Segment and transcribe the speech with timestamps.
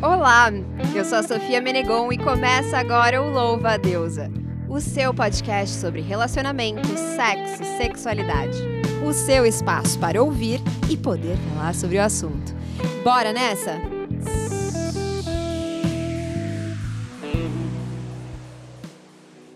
[0.00, 0.48] Olá,
[0.96, 4.30] eu sou a Sofia Menegon e começa agora o Louva a Deusa,
[4.68, 6.86] o seu podcast sobre relacionamento,
[7.16, 8.58] sexo, sexualidade.
[9.04, 12.52] O seu espaço para ouvir e poder falar sobre o assunto.
[13.02, 13.72] Bora nessa?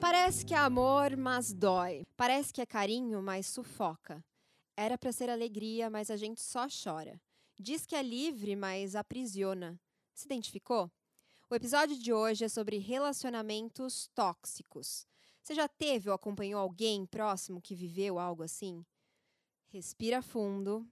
[0.00, 2.02] Parece que é amor, mas dói.
[2.16, 4.20] Parece que é carinho, mas sufoca.
[4.76, 7.20] Era para ser alegria, mas a gente só chora.
[7.60, 9.78] Diz que é livre, mas aprisiona.
[10.14, 10.90] Se identificou?
[11.48, 15.06] O episódio de hoje é sobre relacionamentos tóxicos.
[15.42, 18.84] Você já teve ou acompanhou alguém próximo que viveu algo assim?
[19.68, 20.86] Respira fundo,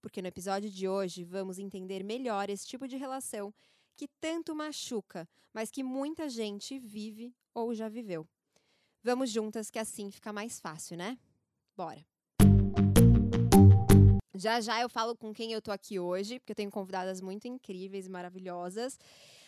[0.00, 3.52] porque no episódio de hoje vamos entender melhor esse tipo de relação
[3.96, 8.28] que tanto machuca, mas que muita gente vive ou já viveu.
[9.02, 11.18] Vamos juntas que assim fica mais fácil, né?
[11.76, 12.15] Bora!
[14.38, 17.46] Já já eu falo com quem eu tô aqui hoje, porque eu tenho convidadas muito
[17.46, 18.98] incríveis e maravilhosas.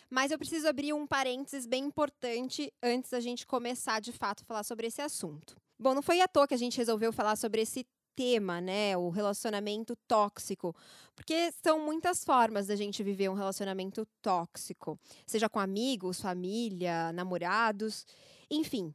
[0.09, 4.45] Mas eu preciso abrir um parênteses bem importante antes da gente começar de fato a
[4.45, 5.55] falar sobre esse assunto.
[5.77, 8.97] Bom, não foi à toa que a gente resolveu falar sobre esse tema, né?
[8.97, 10.75] O relacionamento tóxico.
[11.15, 18.05] Porque são muitas formas da gente viver um relacionamento tóxico, seja com amigos, família, namorados,
[18.49, 18.93] enfim.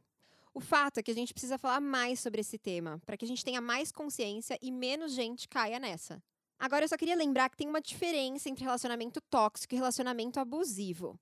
[0.55, 3.27] O fato é que a gente precisa falar mais sobre esse tema, para que a
[3.27, 6.23] gente tenha mais consciência e menos gente caia nessa.
[6.57, 11.19] Agora, eu só queria lembrar que tem uma diferença entre relacionamento tóxico e relacionamento abusivo.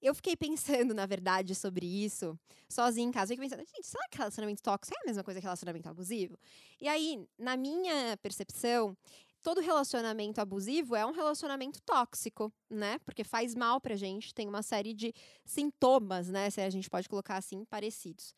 [0.00, 2.36] Eu fiquei pensando, na verdade, sobre isso,
[2.68, 3.32] sozinha em casa.
[3.32, 6.36] Eu fiquei pensando, gente, será que relacionamento tóxico é a mesma coisa que relacionamento abusivo?
[6.80, 8.96] E aí, na minha percepção,
[9.44, 12.98] todo relacionamento abusivo é um relacionamento tóxico, né?
[13.04, 16.50] Porque faz mal pra gente, tem uma série de sintomas, né?
[16.50, 18.34] Se a gente pode colocar assim, parecidos.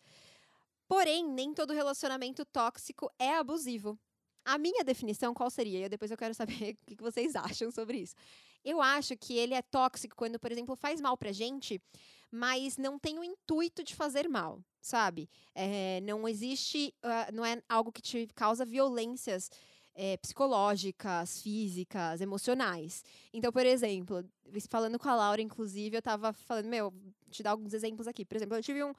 [0.95, 3.99] Porém, nem todo relacionamento tóxico é abusivo.
[4.45, 5.89] A minha definição qual seria?
[5.89, 8.15] depois eu quero saber o que vocês acham sobre isso.
[8.65, 11.83] Eu acho que ele é tóxico quando, por exemplo, faz mal pra gente,
[12.31, 15.29] mas não tem o intuito de fazer mal, sabe?
[15.53, 19.51] É, não existe, uh, não é algo que te causa violências
[19.97, 23.05] é, psicológicas, físicas, emocionais.
[23.33, 24.25] Então, por exemplo,
[24.69, 26.95] falando com a Laura, inclusive, eu tava falando, meu,
[27.31, 28.25] te dar alguns exemplos aqui.
[28.25, 28.95] Por exemplo, eu tive um,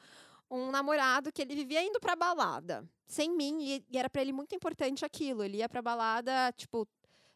[0.50, 4.34] um namorado que ele vivia indo pra balada, sem mim, e, e era para ele
[4.34, 5.44] muito importante aquilo.
[5.44, 6.88] Ele ia pra balada, tipo,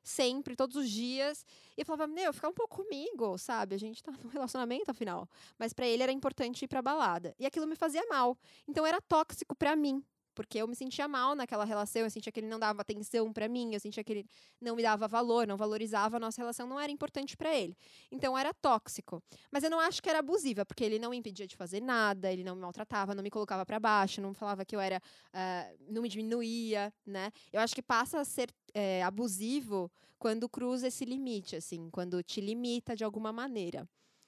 [0.04, 1.46] sempre, todos os dias.
[1.78, 3.76] E eu falava, meu, fica um pouco comigo, sabe?
[3.76, 5.28] A gente tá num relacionamento, afinal.
[5.58, 7.36] Mas para ele era importante ir pra balada.
[7.40, 8.38] E aquilo me fazia mal.
[8.68, 10.04] Então era tóxico para mim
[10.34, 13.48] porque eu me sentia mal naquela relação, eu sentia que ele não dava atenção para
[13.48, 14.26] mim, eu sentia que ele
[14.62, 17.78] não me dava valor, não valorizava a nossa relação, não era importante para ele.
[18.12, 19.22] Então era tóxico.
[19.52, 22.32] Mas eu não acho que era abusiva, porque ele não me impedia de fazer nada,
[22.32, 25.02] ele não me maltratava, não me colocava para baixo, não falava que eu era,
[25.34, 27.32] uh, não me diminuía, né?
[27.52, 32.42] Eu acho que passa a ser é, abusivo quando cruza esse limite, assim, quando te
[32.42, 33.88] limita de alguma maneira.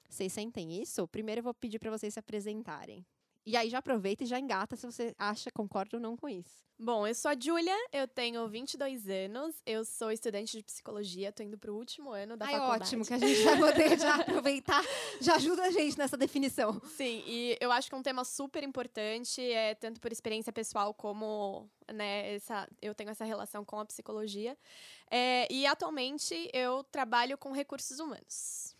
[0.09, 1.07] Vocês sentem isso?
[1.07, 3.05] Primeiro eu vou pedir para vocês se apresentarem.
[3.45, 6.61] E aí já aproveita e já engata se você acha, concorda ou não com isso.
[6.83, 11.43] Bom, eu sou a Júlia, eu tenho 22 anos, eu sou estudante de psicologia, tô
[11.43, 12.83] indo pro último ano da Ai, faculdade.
[12.85, 14.83] ótimo, que a gente vai poder já aproveitar,
[15.21, 16.81] já ajuda a gente nessa definição.
[16.97, 20.91] Sim, e eu acho que é um tema super importante, é, tanto por experiência pessoal
[20.91, 24.57] como, né, essa, eu tenho essa relação com a psicologia.
[25.11, 28.75] É, e atualmente eu trabalho com recursos humanos.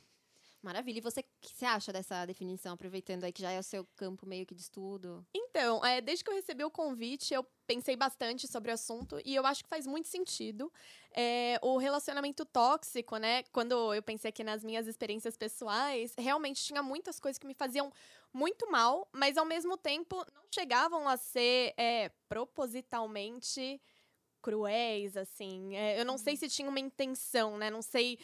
[0.61, 0.99] Maravilha.
[0.99, 3.83] E você, o que você acha dessa definição, aproveitando aí que já é o seu
[3.95, 5.25] campo meio que de estudo?
[5.33, 9.33] Então, é, desde que eu recebi o convite, eu pensei bastante sobre o assunto e
[9.33, 10.71] eu acho que faz muito sentido.
[11.13, 13.43] É, o relacionamento tóxico, né?
[13.51, 17.91] Quando eu pensei aqui nas minhas experiências pessoais, realmente tinha muitas coisas que me faziam
[18.31, 23.81] muito mal, mas ao mesmo tempo não chegavam a ser é, propositalmente
[24.41, 25.75] cruéis, assim.
[25.75, 26.39] É, eu não sei uhum.
[26.39, 27.69] se tinha uma intenção, né?
[27.69, 28.17] Não sei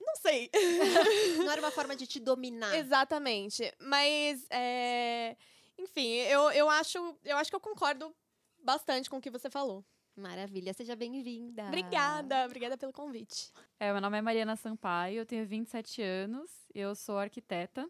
[0.00, 0.50] não sei.
[1.38, 2.74] não era uma forma de te dominar.
[2.76, 3.72] Exatamente.
[3.78, 5.36] Mas, é...
[5.78, 8.14] enfim, eu, eu, acho, eu acho que eu concordo
[8.62, 9.84] bastante com o que você falou.
[10.16, 11.64] Maravilha, seja bem-vinda.
[11.64, 13.50] Obrigada, obrigada pelo convite.
[13.80, 17.88] É, meu nome é Mariana Sampaio, eu tenho 27 anos, eu sou arquiteta.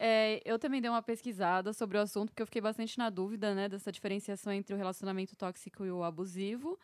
[0.00, 3.54] É, eu também dei uma pesquisada sobre o assunto, porque eu fiquei bastante na dúvida,
[3.54, 6.78] né, dessa diferenciação entre o relacionamento tóxico e o abusivo.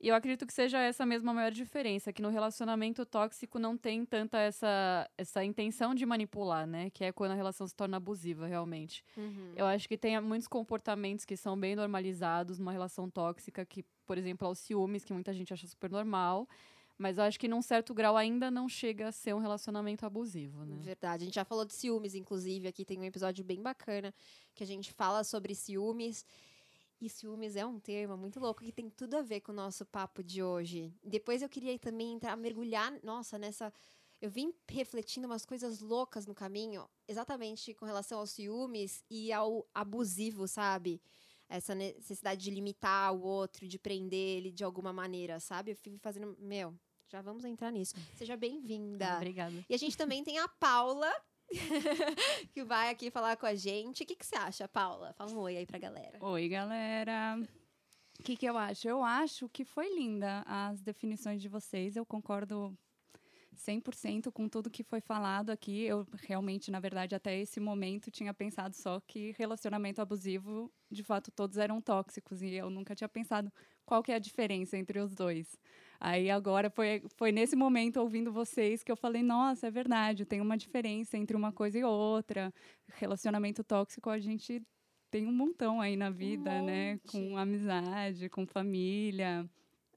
[0.00, 3.76] E eu acredito que seja essa mesma a maior diferença, que no relacionamento tóxico não
[3.76, 6.88] tem tanta essa, essa intenção de manipular, né?
[6.88, 9.04] Que é quando a relação se torna abusiva, realmente.
[9.14, 9.52] Uhum.
[9.54, 14.16] Eu acho que tem muitos comportamentos que são bem normalizados numa relação tóxica, que, por
[14.16, 16.48] exemplo, aos ciúmes, que muita gente acha super normal.
[16.96, 20.64] Mas eu acho que num certo grau ainda não chega a ser um relacionamento abusivo,
[20.64, 20.76] né?
[20.80, 21.24] Verdade.
[21.24, 22.68] A gente já falou de ciúmes, inclusive.
[22.68, 24.14] Aqui tem um episódio bem bacana
[24.54, 26.24] que a gente fala sobre ciúmes.
[27.00, 29.86] E ciúmes é um termo muito louco que tem tudo a ver com o nosso
[29.86, 30.94] papo de hoje.
[31.02, 33.72] Depois eu queria também entrar, mergulhar, nossa, nessa.
[34.20, 39.66] eu vim refletindo umas coisas loucas no caminho, exatamente com relação aos ciúmes e ao
[39.74, 41.00] abusivo, sabe?
[41.48, 45.70] Essa necessidade de limitar o outro, de prender ele de alguma maneira, sabe?
[45.70, 46.36] Eu fui fazendo.
[46.38, 47.94] Meu, já vamos entrar nisso.
[48.14, 49.14] Seja bem-vinda.
[49.14, 49.64] Ah, obrigada.
[49.68, 51.10] E a gente também tem a Paula,
[52.52, 54.02] que vai aqui falar com a gente.
[54.02, 55.12] O que, que você acha, Paula?
[55.14, 56.18] Fala um oi aí pra galera.
[56.20, 57.38] Oi, galera.
[58.18, 58.86] O que, que eu acho?
[58.86, 61.96] Eu acho que foi linda as definições de vocês.
[61.96, 62.76] Eu concordo
[63.60, 65.84] 100% com tudo que foi falado aqui.
[65.84, 71.30] Eu realmente, na verdade, até esse momento tinha pensado só que relacionamento abusivo, de fato,
[71.30, 73.52] todos eram tóxicos e eu nunca tinha pensado
[73.84, 75.58] qual que é a diferença entre os dois.
[75.98, 80.40] Aí agora foi, foi nesse momento, ouvindo vocês, que eu falei, nossa, é verdade, tem
[80.40, 82.52] uma diferença entre uma coisa e outra.
[82.94, 84.62] Relacionamento tóxico, a gente
[85.10, 86.98] tem um montão aí na vida, um né?
[87.10, 89.48] Com amizade, com família.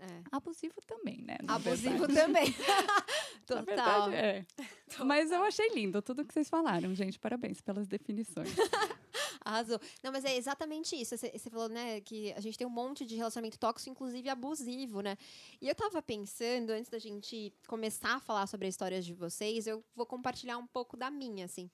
[0.04, 0.22] É.
[0.32, 1.38] Abusivo também, né?
[1.48, 2.14] Abusivo verdade.
[2.14, 2.54] também.
[3.48, 3.64] Total.
[3.64, 4.46] Verdade, é.
[4.90, 5.06] Total.
[5.06, 7.18] Mas eu achei lindo tudo que vocês falaram, gente.
[7.18, 8.50] Parabéns pelas definições.
[9.46, 9.80] Arrasou.
[10.04, 11.18] Não, mas é exatamente isso.
[11.18, 15.00] Você, você falou, né, que a gente tem um monte de relacionamento tóxico, inclusive abusivo,
[15.00, 15.18] né?
[15.62, 19.68] E eu tava pensando, antes da gente começar a falar sobre as histórias de vocês,
[19.68, 21.70] eu vou compartilhar um pouco da minha, assim.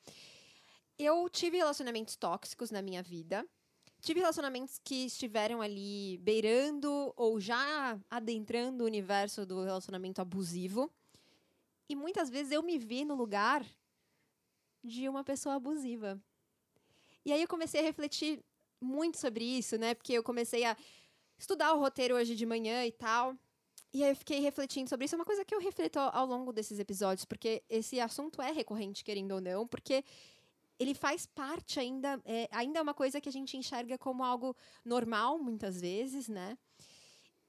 [0.97, 3.45] Eu tive relacionamentos tóxicos na minha vida.
[4.01, 10.89] Tive relacionamentos que estiveram ali beirando ou já adentrando o universo do relacionamento abusivo.
[11.89, 13.65] E muitas vezes eu me vi no lugar
[14.83, 16.21] de uma pessoa abusiva.
[17.25, 18.43] E aí eu comecei a refletir
[18.79, 19.93] muito sobre isso, né?
[19.93, 20.77] Porque eu comecei a
[21.37, 23.35] estudar o roteiro hoje de manhã e tal.
[23.93, 25.15] E aí eu fiquei refletindo sobre isso.
[25.15, 28.51] É uma coisa que eu reflito ao, ao longo desses episódios, porque esse assunto é
[28.51, 30.05] recorrente, querendo ou não, porque
[30.79, 34.55] ele faz parte ainda, é, ainda é uma coisa que a gente enxerga como algo
[34.83, 36.57] normal, muitas vezes, né?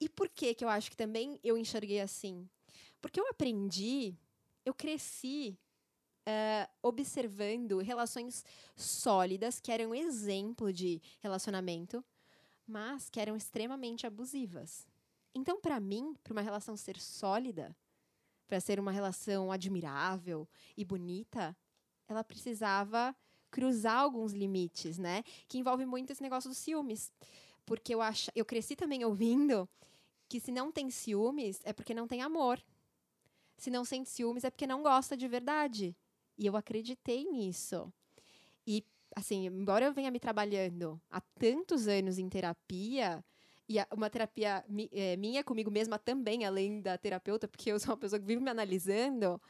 [0.01, 2.49] E por que que eu acho que também eu enxerguei assim?
[3.01, 4.17] Porque eu aprendi
[4.65, 5.59] eu cresci
[6.27, 8.45] uh, observando relações
[8.77, 12.05] sólidas, que eram exemplo de relacionamento,
[12.67, 14.87] mas que eram extremamente abusivas.
[15.35, 17.77] Então, para mim, para uma relação ser sólida,
[18.47, 21.57] para ser uma relação admirável e bonita,
[22.13, 23.15] ela precisava
[23.51, 25.23] cruzar alguns limites, né?
[25.49, 27.13] Que envolve muito esse negócio dos ciúmes.
[27.67, 28.29] Porque eu, ach...
[28.35, 29.69] eu cresci também ouvindo
[30.29, 32.63] que se não tem ciúmes é porque não tem amor
[33.61, 35.95] se não sente ciúmes é porque não gosta de verdade.
[36.37, 37.93] E eu acreditei nisso.
[38.67, 38.83] E,
[39.15, 43.23] assim, embora eu venha me trabalhando há tantos anos em terapia,
[43.69, 47.99] e uma terapia é, minha comigo mesma também, além da terapeuta, porque eu sou uma
[47.99, 49.41] pessoa que vive me analisando,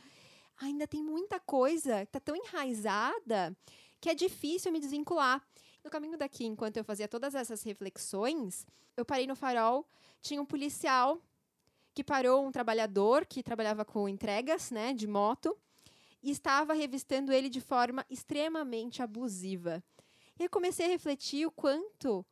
[0.61, 3.57] ainda tem muita coisa que está tão enraizada
[4.01, 5.45] que é difícil me desvincular.
[5.83, 8.67] No caminho daqui, enquanto eu fazia todas essas reflexões,
[8.97, 9.87] eu parei no farol,
[10.21, 11.19] tinha um policial
[11.95, 15.57] que parou um trabalhador que trabalhava com entregas, né, de moto,
[16.23, 19.83] e estava revistando ele de forma extremamente abusiva.
[20.39, 22.25] E eu comecei a refletir o quanto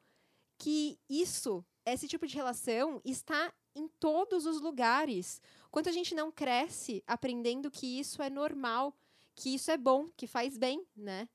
[0.58, 5.40] que isso, esse tipo de relação, está em todos os lugares.
[5.70, 8.94] Quanto a gente não cresce aprendendo que isso é normal,
[9.34, 11.28] que isso é bom, que faz bem, né?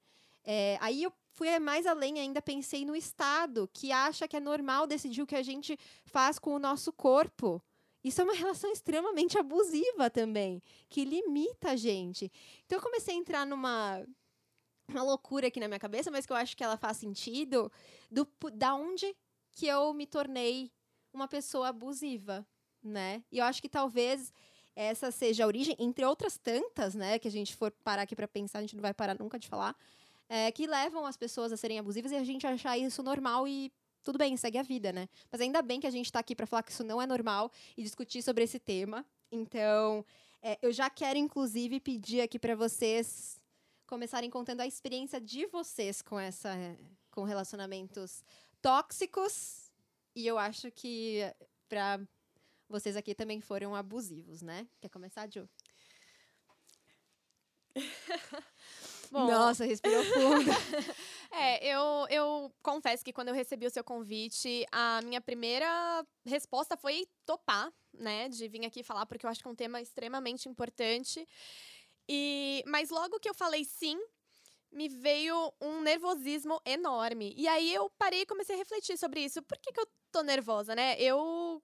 [0.44, 4.86] É, aí eu fui mais além ainda, pensei no Estado, que acha que é normal
[4.86, 7.62] decidir o que a gente faz com o nosso corpo.
[8.04, 12.32] Isso é uma relação extremamente abusiva também, que limita a gente.
[12.66, 14.06] Então eu comecei a entrar numa
[14.88, 17.72] uma loucura aqui na minha cabeça, mas que eu acho que ela faz sentido,
[18.12, 19.16] do da onde
[19.52, 20.72] que eu me tornei
[21.14, 22.46] uma pessoa abusiva,
[22.84, 23.24] né?
[23.32, 24.32] E eu acho que talvez
[24.76, 28.28] essa seja a origem, entre outras tantas, né, que a gente for parar aqui para
[28.28, 29.76] pensar, a gente não vai parar nunca de falar,
[30.28, 33.72] é, que levam as pessoas a serem abusivas e a gente achar isso normal e
[34.04, 35.08] tudo bem, segue a vida, né?
[35.32, 37.52] Mas ainda bem que a gente está aqui para falar que isso não é normal
[37.78, 39.06] e discutir sobre esse tema.
[39.32, 40.04] Então,
[40.42, 43.40] é, eu já quero, inclusive, pedir aqui para vocês
[43.88, 46.52] começarem contando a experiência de vocês com essa
[47.12, 48.24] com relacionamentos
[48.60, 49.72] tóxicos
[50.16, 51.20] e eu acho que
[51.70, 52.00] para
[52.74, 54.68] vocês aqui também foram abusivos, né?
[54.82, 55.48] Quer começar, Ju?
[59.12, 60.50] Bom, Nossa, respirou fundo.
[61.32, 66.76] é, eu, eu confesso que quando eu recebi o seu convite, a minha primeira resposta
[66.76, 68.28] foi topar, né?
[68.28, 71.28] De vir aqui falar, porque eu acho que é um tema extremamente importante.
[72.10, 74.00] E, mas logo que eu falei sim,
[74.72, 77.36] me veio um nervosismo enorme.
[77.38, 79.44] E aí eu parei e comecei a refletir sobre isso.
[79.44, 81.00] Por que, que eu tô nervosa, né?
[81.00, 81.62] Eu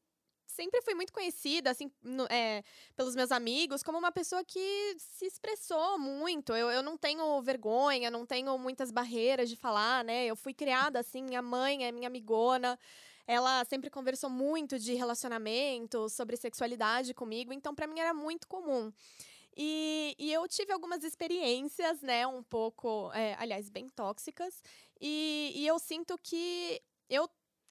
[0.50, 2.64] sempre fui muito conhecida, assim, no, é,
[2.96, 6.54] pelos meus amigos, como uma pessoa que se expressou muito.
[6.54, 10.26] Eu, eu não tenho vergonha, não tenho muitas barreiras de falar, né?
[10.26, 12.78] Eu fui criada assim, minha mãe é minha amigona.
[13.28, 18.92] Ela sempre conversou muito de relacionamento, sobre sexualidade comigo, então para mim era muito comum.
[19.56, 24.64] E, e eu tive algumas experiências, né, um pouco, é, aliás, bem tóxicas.
[25.00, 27.30] E, e eu sinto que eu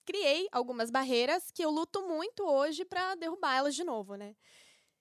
[0.09, 4.35] criei algumas barreiras que eu luto muito hoje para derrubá-las de novo, né?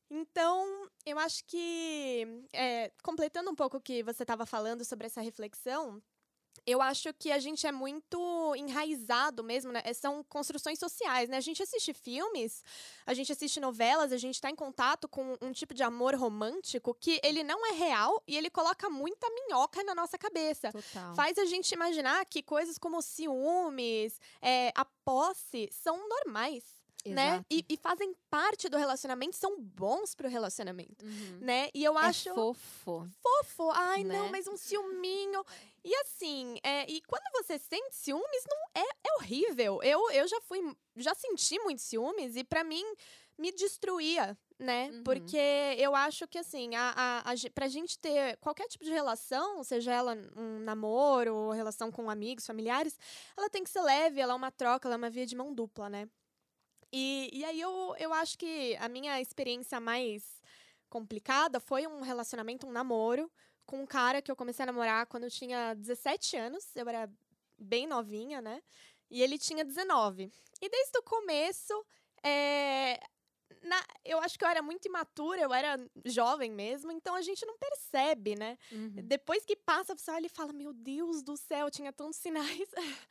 [0.09, 5.21] Então, eu acho que, é, completando um pouco o que você estava falando sobre essa
[5.21, 6.03] reflexão,
[6.65, 9.81] eu acho que a gente é muito enraizado mesmo, né?
[9.93, 11.37] São construções sociais, né?
[11.37, 12.63] A gente assiste filmes,
[13.05, 16.93] a gente assiste novelas, a gente está em contato com um tipo de amor romântico
[16.93, 20.71] que ele não é real e ele coloca muita minhoca na nossa cabeça.
[20.71, 21.15] Total.
[21.15, 26.76] Faz a gente imaginar que coisas como ciúmes, é, a posse, são normais.
[27.05, 27.27] Né?
[27.35, 27.45] Exato.
[27.49, 31.37] E, e fazem parte do relacionamento, são bons pro relacionamento, Uhum.
[31.39, 31.69] né?
[31.73, 33.07] E eu acho É fofo.
[33.21, 33.71] fofo.
[33.71, 34.29] Ai, não, Né?
[34.31, 35.43] mas um ciúminho.
[35.85, 39.81] E assim, é, e quando você sente ciúmes, não é, é horrível.
[39.83, 40.59] Eu, eu já fui,
[40.97, 42.83] já senti muitos ciúmes e pra mim
[43.37, 44.89] me destruía, né?
[44.91, 45.03] Uhum.
[45.03, 45.37] Porque
[45.77, 46.89] eu acho que assim, a,
[47.23, 51.89] a, a, pra gente ter qualquer tipo de relação, seja ela um namoro ou relação
[51.89, 52.99] com amigos, familiares,
[53.37, 55.53] ela tem que ser leve, ela é uma troca, ela é uma via de mão
[55.53, 56.09] dupla, né?
[56.91, 60.23] E, e aí eu, eu acho que a minha experiência mais
[60.89, 63.31] complicada foi um relacionamento, um namoro,
[63.65, 66.75] com um cara que eu comecei a namorar quando eu tinha 17 anos.
[66.75, 67.09] Eu era
[67.57, 68.61] bem novinha, né?
[69.09, 70.31] E ele tinha 19.
[70.61, 71.85] E desde o começo,
[72.23, 72.99] é,
[73.63, 77.45] na- eu acho que eu era muito imatura, eu era jovem mesmo, então a gente
[77.45, 78.57] não percebe, né?
[78.71, 78.93] Uhum.
[79.03, 82.69] Depois que passa, você olha e fala: Meu Deus do céu, tinha tantos sinais.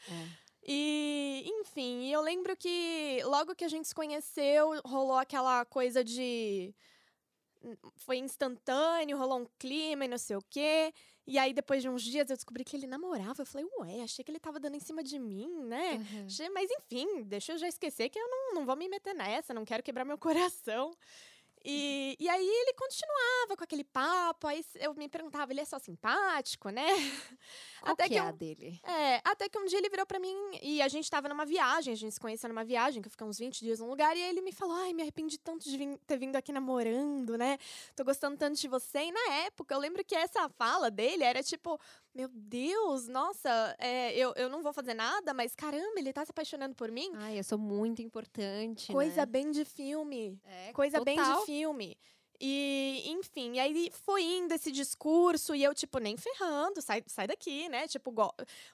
[0.09, 0.46] É.
[0.69, 6.75] E, enfim, eu lembro que logo que a gente se conheceu, rolou aquela coisa de.
[7.97, 10.93] Foi instantâneo, rolou um clima e não sei o quê.
[11.27, 13.43] E aí, depois de uns dias, eu descobri que ele namorava.
[13.43, 15.95] Eu falei, ué, achei que ele tava dando em cima de mim, né?
[15.95, 16.53] Uhum.
[16.53, 19.65] Mas enfim, deixa eu já esquecer que eu não, não vou me meter nessa, não
[19.65, 20.97] quero quebrar meu coração.
[21.69, 25.81] E, e aí ele continuava com aquele papo, aí eu me perguntava, ele é só
[25.81, 26.87] simpático, né?
[27.81, 28.81] Qual Até que, que é a dele?
[28.85, 31.93] É, até que um dia ele virou pra mim e a gente tava numa viagem,
[31.93, 34.23] a gente se conheceu numa viagem, que eu fiquei uns 20 dias num lugar, e
[34.23, 37.59] aí ele me falou: Ai, me arrependi tanto de vim- ter vindo aqui namorando, né?
[37.97, 39.01] Tô gostando tanto de você.
[39.01, 41.81] E na época, eu lembro que essa fala dele era tipo:
[42.17, 46.31] Meu Deus, nossa, é, eu, eu não vou fazer nada, mas caramba, ele tá se
[46.31, 47.11] apaixonando por mim.
[47.17, 49.27] Ai, eu sou muito importante, Coisa né?
[49.27, 50.41] bem de filme.
[50.47, 51.45] É, Coisa bem de total.
[51.45, 51.95] filme.
[52.41, 57.27] E, enfim, e aí foi indo esse discurso e eu, tipo, nem ferrando, sai, sai
[57.27, 57.87] daqui, né?
[57.87, 58.15] Tipo,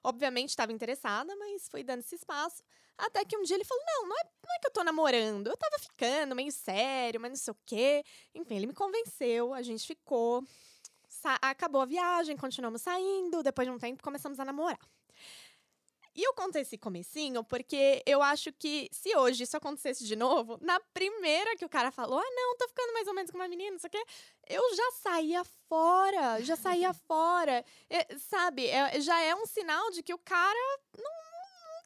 [0.04, 2.62] obviamente estava interessada, mas foi dando esse espaço.
[2.96, 5.48] Até que um dia ele falou: Não, não é, não é que eu tô namorando,
[5.48, 8.04] eu tava ficando meio sério, mas não sei o quê.
[8.36, 10.44] Enfim, ele me convenceu, a gente ficou.
[11.40, 14.78] Acabou a viagem, continuamos saindo, depois de um tempo começamos a namorar.
[16.14, 20.58] E eu contei esse comecinho porque eu acho que se hoje isso acontecesse de novo,
[20.60, 23.48] na primeira que o cara falou, ah, não, tô ficando mais ou menos com uma
[23.48, 24.04] menina, não sei o quê,
[24.48, 27.64] eu já saía fora, já saía fora.
[27.88, 30.58] É, sabe, é- já é um sinal de que o cara
[30.98, 31.31] não-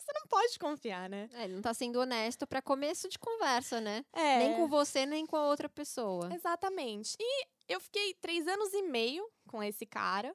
[0.06, 1.28] você não pode confiar, né?
[1.34, 4.04] É, ele não tá sendo honesto pra começo de conversa, né?
[4.12, 6.32] É, Nem com você, nem com a outra pessoa.
[6.32, 7.16] Exatamente.
[7.20, 10.34] E eu fiquei três anos e meio com esse cara.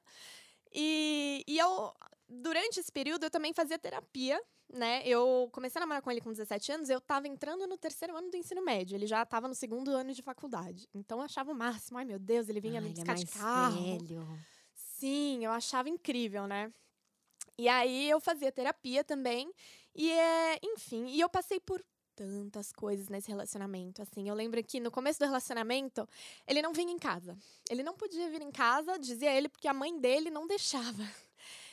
[0.73, 1.93] E, e eu,
[2.27, 4.41] durante esse período, eu também fazia terapia,
[4.73, 5.01] né?
[5.05, 8.29] Eu comecei a namorar com ele com 17 anos, eu tava entrando no terceiro ano
[8.29, 8.95] do ensino médio.
[8.95, 10.87] Ele já tava no segundo ano de faculdade.
[10.93, 11.97] Então eu achava o máximo.
[11.97, 13.97] Ai, meu Deus, ele vinha Ah, me ele é buscar mais de carro.
[13.99, 14.27] velho.
[14.75, 16.71] Sim, eu achava incrível, né?
[17.62, 19.51] E aí eu fazia terapia também.
[19.96, 21.84] E é, enfim, e eu passei por
[22.15, 24.27] tantas coisas nesse relacionamento, assim.
[24.27, 26.08] Eu lembro que no começo do relacionamento,
[26.48, 27.38] ele não vinha em casa.
[27.70, 31.03] Ele não podia vir em casa, dizia ele, porque a mãe dele não deixava.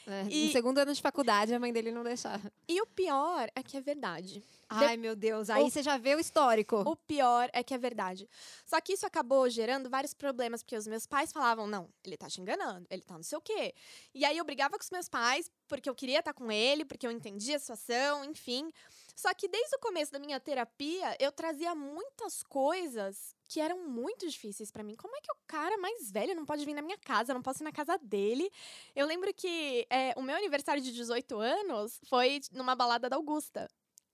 [0.07, 2.51] É, E- No segundo ano de faculdade, a mãe dele não deixava.
[2.67, 4.43] E o pior é que é verdade.
[4.71, 5.49] Ai, meu Deus.
[5.51, 6.77] Aí o- você já vê o histórico.
[6.87, 8.29] O pior é que é verdade.
[8.67, 12.29] Só que isso acabou gerando vários problemas, porque os meus pais falavam: não, ele tá
[12.29, 13.75] te enganando, ele tá não sei o quê.
[14.15, 17.07] E aí eu brigava com os meus pais, porque eu queria estar com ele, porque
[17.07, 18.71] eu entendia a situação, enfim.
[19.17, 24.29] Só que desde o começo da minha terapia, eu trazia muitas coisas que eram muito
[24.29, 24.95] difíceis pra mim.
[24.95, 27.33] Como é que o cara mais velho não pode vir na minha casa?
[27.33, 28.49] Eu não posso ir na casa dele.
[28.95, 33.69] Eu lembro que é, o meu aniversário de 18 anos foi numa balada da Augusta.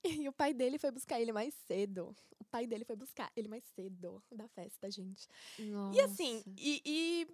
[0.25, 2.15] E o pai dele foi buscar ele mais cedo.
[2.39, 5.27] O pai dele foi buscar ele mais cedo da festa, gente.
[5.59, 6.51] E assim, Nossa.
[6.59, 7.27] e, e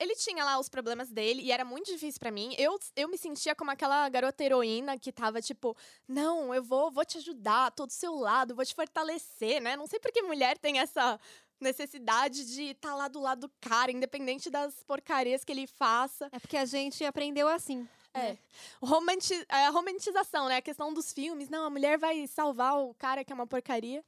[0.00, 2.54] ele tinha lá os problemas dele e era muito difícil pra mim.
[2.56, 5.76] Eu, eu me sentia como aquela garota heroína que tava tipo,
[6.08, 9.76] não, eu vou, vou te ajudar, tô do seu lado, vou te fortalecer, né?
[9.76, 11.20] Não sei por que mulher tem essa
[11.60, 16.30] necessidade de estar lá do lado do cara, independente das porcarias que ele faça.
[16.32, 17.86] É porque a gente aprendeu assim.
[18.14, 18.36] É.
[18.82, 20.56] Romanti a romantização, né?
[20.56, 21.48] A questão dos filmes.
[21.48, 24.04] Não, a mulher vai salvar o cara que é uma porcaria.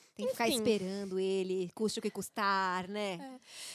[0.21, 3.13] Tem que ficar esperando ele, custe o que custar, né?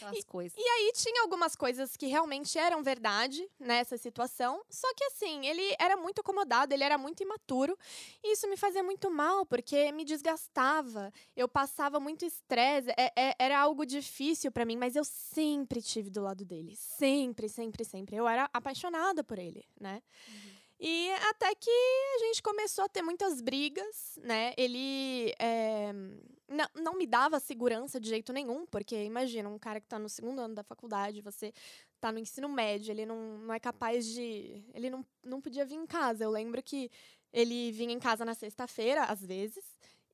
[0.00, 0.04] É.
[0.06, 0.58] Aquelas coisas.
[0.58, 5.74] E aí tinha algumas coisas que realmente eram verdade nessa situação, só que assim, ele
[5.78, 7.78] era muito acomodado, ele era muito imaturo,
[8.22, 13.34] e isso me fazia muito mal, porque me desgastava, eu passava muito estresse, é- é-
[13.38, 18.16] era algo difícil pra mim, mas eu sempre tive do lado dele, sempre, sempre, sempre.
[18.16, 20.02] Eu era apaixonada por ele, né?
[20.78, 24.52] E até que a gente começou a ter muitas brigas, né?
[24.58, 25.90] Ele é,
[26.48, 30.08] não, não me dava segurança de jeito nenhum, porque imagina, um cara que tá no
[30.08, 31.52] segundo ano da faculdade, você
[32.00, 34.62] tá no ensino médio, ele não, não é capaz de.
[34.74, 36.24] Ele não, não podia vir em casa.
[36.24, 36.90] Eu lembro que
[37.32, 39.64] ele vinha em casa na sexta-feira, às vezes,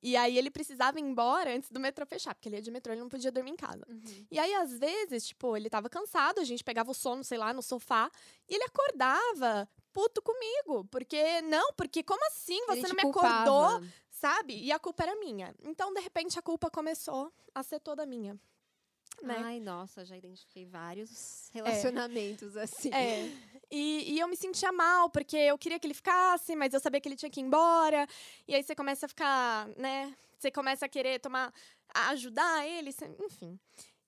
[0.02, 2.92] e aí ele precisava ir embora antes do metrô fechar, porque ele ia de metrô,
[2.92, 3.86] ele não podia dormir em casa.
[3.88, 4.26] Uhum.
[4.28, 7.52] E aí, às vezes, tipo, ele tava cansado, a gente pegava o sono, sei lá,
[7.52, 8.10] no sofá,
[8.48, 10.84] e ele acordava puto comigo.
[10.90, 12.60] Porque, não, porque como assim?
[12.66, 13.28] Você não me culpava.
[13.28, 13.88] acordou,
[14.22, 14.54] sabe?
[14.54, 15.52] E a culpa era minha.
[15.64, 18.38] Então, de repente, a culpa começou a ser toda minha.
[19.20, 19.36] Né?
[19.38, 22.90] Ai, nossa, já identifiquei vários relacionamentos assim.
[22.94, 23.28] É.
[23.70, 27.00] E, e eu me sentia mal, porque eu queria que ele ficasse, mas eu sabia
[27.00, 28.06] que ele tinha que ir embora.
[28.46, 30.16] E aí você começa a ficar, né?
[30.38, 31.52] Você começa a querer tomar.
[31.92, 33.58] a ajudar ele, enfim.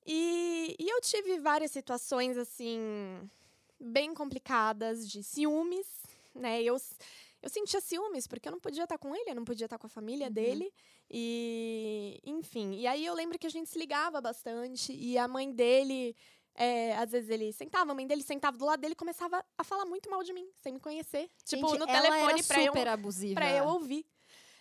[0.06, 2.78] E, e eu tive várias situações, assim,
[3.80, 5.86] bem complicadas de ciúmes,
[6.34, 6.62] né?
[6.62, 6.76] Eu,
[7.44, 9.86] eu sentia ciúmes, porque eu não podia estar com ele, eu não podia estar com
[9.86, 10.72] a família dele.
[11.10, 12.72] E, enfim.
[12.76, 16.16] E aí eu lembro que a gente se ligava bastante, e a mãe dele.
[16.56, 19.64] É, às vezes ele sentava, a mãe dele sentava do lado dele e começava a
[19.64, 21.28] falar muito mal de mim, sem me conhecer.
[21.44, 23.34] Tipo, Gente, no ela telefone era pra eu, super abusiva.
[23.34, 24.06] pra eu ouvir.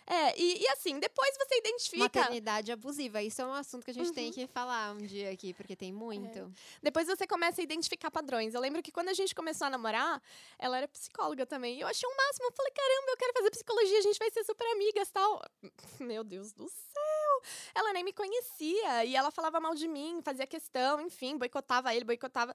[0.06, 1.98] É, e, e assim, depois você identifica.
[2.20, 3.22] Maternidade abusiva.
[3.22, 4.32] Isso é um assunto que a gente tem Uhum.
[4.32, 6.52] que falar um dia aqui, porque tem muito.
[6.82, 8.52] Depois você começa a identificar padrões.
[8.52, 10.22] Eu lembro que quando a gente começou a namorar,
[10.58, 11.78] ela era psicóloga também.
[11.78, 12.46] E eu achei o máximo.
[12.48, 15.40] Eu falei, caramba, eu quero fazer psicologia, a gente vai ser super amigas tal.
[15.98, 17.42] Meu Deus do céu!
[17.74, 19.04] Ela nem me conhecia.
[19.06, 22.54] E ela falava mal de mim, fazia questão, enfim, boicotava ele, boicotava.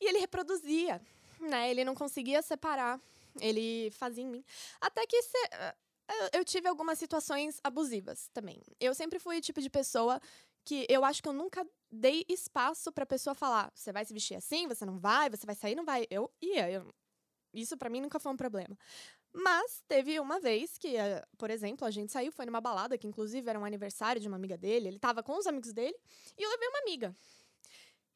[0.00, 1.00] E ele reproduzia,
[1.38, 1.70] né?
[1.70, 3.00] Ele não conseguia separar.
[3.40, 4.44] Ele fazia em mim.
[4.80, 5.48] Até que cê-
[6.20, 8.60] eu- eu tive algumas situações abusivas também.
[8.80, 10.20] Eu sempre fui o tipo de pessoa
[10.64, 14.36] que eu acho que eu nunca dei espaço pra pessoa falar: você vai se vestir
[14.36, 16.06] assim, você não vai, você vai sair, não vai.
[16.10, 16.70] Eu ia.
[16.70, 16.92] eu-
[17.54, 18.76] isso pra mim nunca foi um problema.
[19.34, 23.06] Mas teve uma vez que, eh, por exemplo, a gente saiu, foi numa balada, que
[23.06, 24.88] inclusive era um aniversário de uma amiga dele.
[24.88, 25.96] Ele tava com os amigos dele
[26.38, 27.14] e eu levei uma amiga.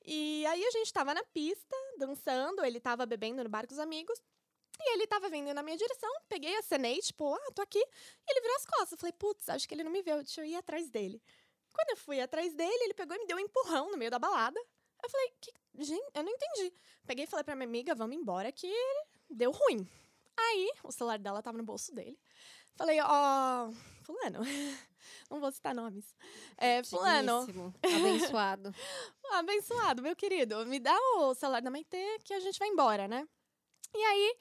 [0.04, 3.78] E aí a gente tava na pista, dançando, ele tava bebendo no bar com os
[3.80, 4.20] amigos.
[4.78, 7.78] E ele tava vindo na minha direção, peguei, acenei, tipo, ah, tô aqui.
[7.78, 8.92] E ele virou as costas.
[8.92, 11.22] Eu falei, putz, acho que ele não me viu, deixa eu ir atrás dele.
[11.72, 14.18] Quando eu fui atrás dele, ele pegou e me deu um empurrão no meio da
[14.18, 14.58] balada.
[15.02, 15.52] Eu falei, que...
[15.84, 16.72] gente, eu não entendi.
[17.06, 18.72] Peguei e falei pra minha amiga, vamos embora, que
[19.28, 19.88] deu ruim.
[20.36, 22.18] Aí, o celular dela tava no bolso dele.
[22.76, 23.70] Falei, ó,
[24.02, 24.40] fulano,
[25.30, 26.14] não vou citar nomes.
[26.58, 27.46] É, fulano,
[27.82, 28.74] Abençoado.
[29.32, 33.26] abençoado, meu querido, me dá o celular da Maitê que a gente vai embora, né?
[33.94, 34.36] E aí,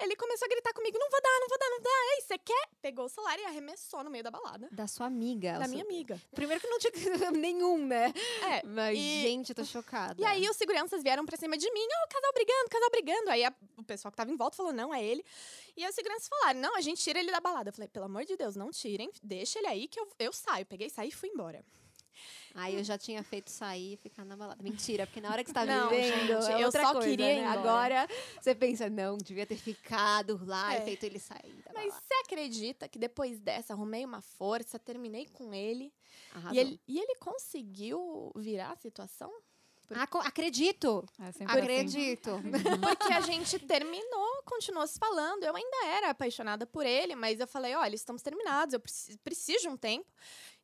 [0.00, 1.90] ele começou a gritar comigo, não vou dar, não vou dar, não dá.
[2.16, 2.68] Ei, você quer?
[2.82, 4.68] Pegou o celular e arremessou no meio da balada.
[4.72, 5.58] Da sua amiga.
[5.58, 6.20] Da minha sua- amiga.
[6.34, 6.92] Primeiro que não tinha
[7.32, 8.12] nenhum, né?
[8.50, 10.20] É, Mas, e- gente, eu tô chocada.
[10.20, 13.30] E aí os seguranças vieram pra cima de mim, ó, casal brigando, casal brigando.
[13.30, 15.24] Aí a- o pessoal que tava em volta falou, não, é ele.
[15.76, 17.70] E os seguranças falaram, não, a gente tira ele da balada.
[17.70, 20.66] Eu falei, pelo amor de Deus, não tirem, deixa ele aí que eu, eu saio.
[20.66, 21.64] Peguei, saí e fui embora.
[22.54, 24.62] Aí eu já tinha feito sair e ficar na balada.
[24.62, 27.32] Mentira, porque na hora que você tá Não, vivendo, gente, é eu só coisa, queria
[27.32, 27.46] ir né?
[27.46, 28.08] Agora
[28.40, 30.78] você pensa, não, devia ter ficado lá É.
[30.78, 32.02] e feito ele sair da Mas balada.
[32.08, 35.92] você acredita que depois dessa, arrumei uma força, terminei com ele.
[36.52, 39.32] E ele, e ele conseguiu virar a situação?
[39.90, 41.04] Ah, acredito!
[41.20, 41.62] É sempre assim.
[41.62, 42.30] Acredito.
[42.80, 45.44] Porque a gente terminou, continuou se falando.
[45.44, 49.60] Eu ainda era apaixonada por ele, mas eu falei: olha, estamos terminados, eu preci- preciso
[49.60, 50.06] de um tempo.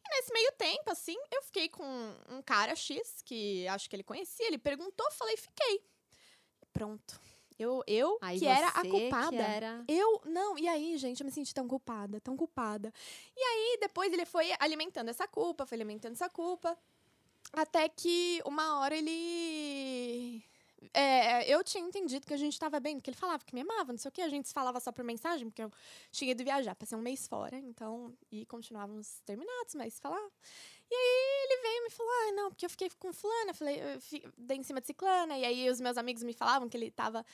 [0.05, 1.85] E nesse meio tempo, assim, eu fiquei com
[2.29, 5.83] um cara X, que acho que ele conhecia, ele perguntou, falei: fiquei.
[6.73, 7.21] Pronto.
[7.59, 9.37] Eu, eu Aí que era a culpada.
[9.37, 9.85] Era...
[9.87, 12.91] Eu, não, e aí, gente, eu me senti tão culpada, tão culpada.
[13.37, 16.77] E aí, depois ele foi alimentando essa culpa, foi alimentando essa culpa.
[17.53, 20.43] Até que uma hora ele.
[20.95, 23.93] É, eu tinha entendido que a gente tava bem, porque ele falava que me amava,
[23.93, 24.23] não sei o quê.
[24.23, 25.71] A gente falava só por mensagem, porque eu
[26.11, 28.17] tinha ido viajar, passei um mês fora, então.
[28.31, 30.31] E continuávamos terminados, mas se falava.
[30.91, 33.81] E aí ele veio e me falou: ah, não, porque eu fiquei com fulana, falei,
[33.81, 34.01] eu
[34.37, 37.25] dei em cima de ciclana, e aí os meus amigos me falavam que ele tava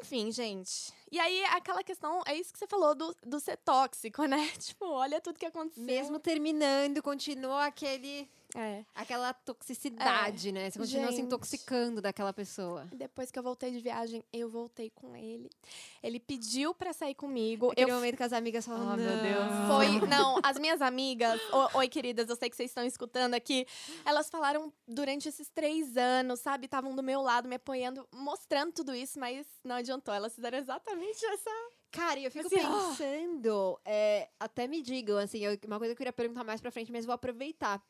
[0.00, 0.92] enfim, gente.
[1.10, 4.48] E aí, aquela questão, é isso que você falou do, do ser tóxico, né?
[4.58, 5.84] Tipo, olha tudo que aconteceu.
[5.84, 8.84] Mesmo terminando, continuou aquele É.
[8.94, 10.70] Aquela toxicidade, né?
[10.70, 11.26] Você continua se gente.
[11.26, 12.88] intoxicando daquela pessoa.
[12.92, 15.50] Depois que eu voltei de viagem, eu voltei com ele.
[16.02, 17.72] Ele pediu pra sair comigo.
[17.72, 19.06] Aquele eu momento que as amigas falam, Ah, meu.
[19.22, 20.00] Deus.
[20.00, 23.66] Foi, não, as minhas amigas, o- oi queridas, eu sei que vocês estão escutando aqui,
[24.04, 26.66] elas falaram durante esses três anos, sabe?
[26.66, 30.14] Estavam do meu lado, me apoiando, mostrando tudo isso, mas não adiantou.
[30.14, 31.50] Elas fizeram exatamente essa.
[31.90, 35.92] Cara, e eu fico Assim, pensando, é, até me digam, assim, eu- uma coisa que
[35.94, 37.80] eu queria perguntar mais pra frente, mas vou aproveitar.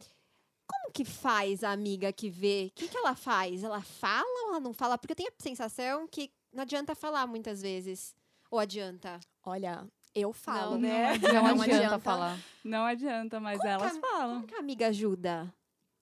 [0.67, 2.67] Como que faz a amiga que vê?
[2.71, 3.63] O que, que ela faz?
[3.65, 4.97] Ela fala ou ela não fala?
[4.99, 8.15] Porque eu tenho a sensação que não adianta falar muitas vezes.
[8.51, 9.21] Ou adianta?
[9.45, 11.19] Olha, eu falo, Não, né?
[11.19, 11.99] Não, Não adianta, adianta.
[12.01, 12.39] falar.
[12.63, 14.35] Não adianta, mas Como elas a- falam.
[14.37, 15.53] Como que a amiga ajuda?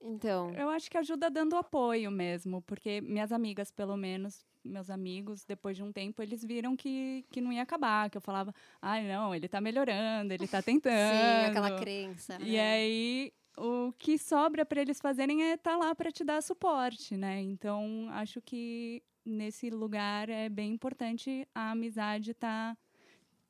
[0.04, 0.50] Então.
[0.54, 5.76] Eu acho que ajuda dando apoio mesmo, porque minhas amigas, pelo menos, meus amigos, depois
[5.76, 9.34] de um tempo, eles viram que, que não ia acabar, que eu falava, ai não,
[9.34, 10.92] ele tá melhorando, ele tá tentando.
[10.92, 12.36] Sim, aquela crença.
[12.42, 12.70] E É.
[12.72, 17.40] aí, o que sobra para eles fazerem é estar lá para te dar suporte, né?
[17.40, 22.76] Então, acho que nesse lugar é bem importante a amizade estar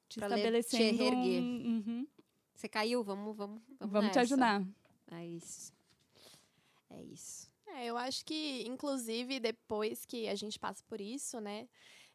[0.07, 0.99] te Pra le- te estabelecendo.
[0.99, 1.43] reerguer.
[1.43, 2.07] um- Uhum.
[2.55, 3.03] Você caiu?
[3.03, 4.21] Vamos, vamos, vamos, Vamos te nessa.
[4.21, 4.63] ajudar.
[5.11, 5.73] É isso.
[6.93, 7.51] É isso.
[7.67, 11.69] É, eu acho que, inclusive, depois que a gente passa por isso, né?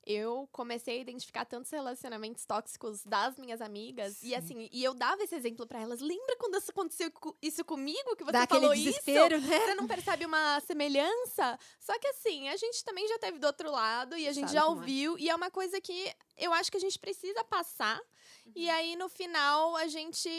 [0.06, 4.24] Eu comecei a identificar tantos relacionamentos tóxicos das minhas amigas.
[4.24, 6.00] E assim, e eu dava esse exemplo pra elas.
[6.00, 8.16] Lembra quando isso aconteceu co- isso comigo?
[8.16, 9.02] Que você Dá falou isso?
[9.42, 9.66] né?
[9.66, 11.60] Você não percebe uma semelhança?
[11.78, 14.60] Só que assim, a gente também já teve do outro lado e a gente Sabe
[14.60, 14.70] já é.
[14.70, 15.18] ouviu.
[15.20, 18.00] E é uma coisa que eu acho que a gente precisa passar.
[18.46, 18.54] Uhum.
[18.56, 20.30] E aí, no final, a gente.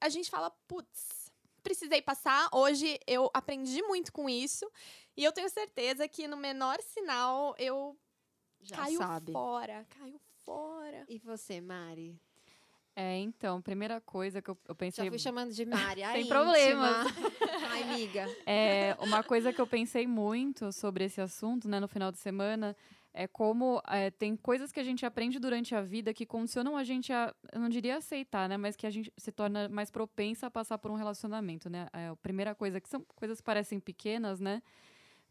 [0.00, 1.19] A gente fala, putz,
[1.62, 2.48] precisei passar.
[2.52, 4.70] Hoje eu aprendi muito com isso.
[5.16, 7.96] E eu tenho certeza que no menor sinal eu
[8.62, 9.32] Já caio sabe.
[9.32, 9.86] fora.
[9.98, 11.04] Caio fora.
[11.08, 12.18] E você, Mari?
[12.96, 15.08] É, então, primeira coisa que eu, eu Já pensei.
[15.08, 16.02] fui chamando de Mari.
[16.04, 16.34] a Sem íntima.
[16.42, 17.06] problemas.
[17.70, 18.36] Ai, amiga.
[18.44, 22.76] É, uma coisa que eu pensei muito sobre esse assunto, né, no final de semana,
[23.12, 26.84] é como é, tem coisas que a gente aprende durante a vida que condicionam a
[26.84, 30.46] gente a, eu não diria aceitar, né, mas que a gente se torna mais propensa
[30.46, 31.88] a passar por um relacionamento, né.
[31.92, 34.62] É, a primeira coisa, que são coisas que parecem pequenas, né,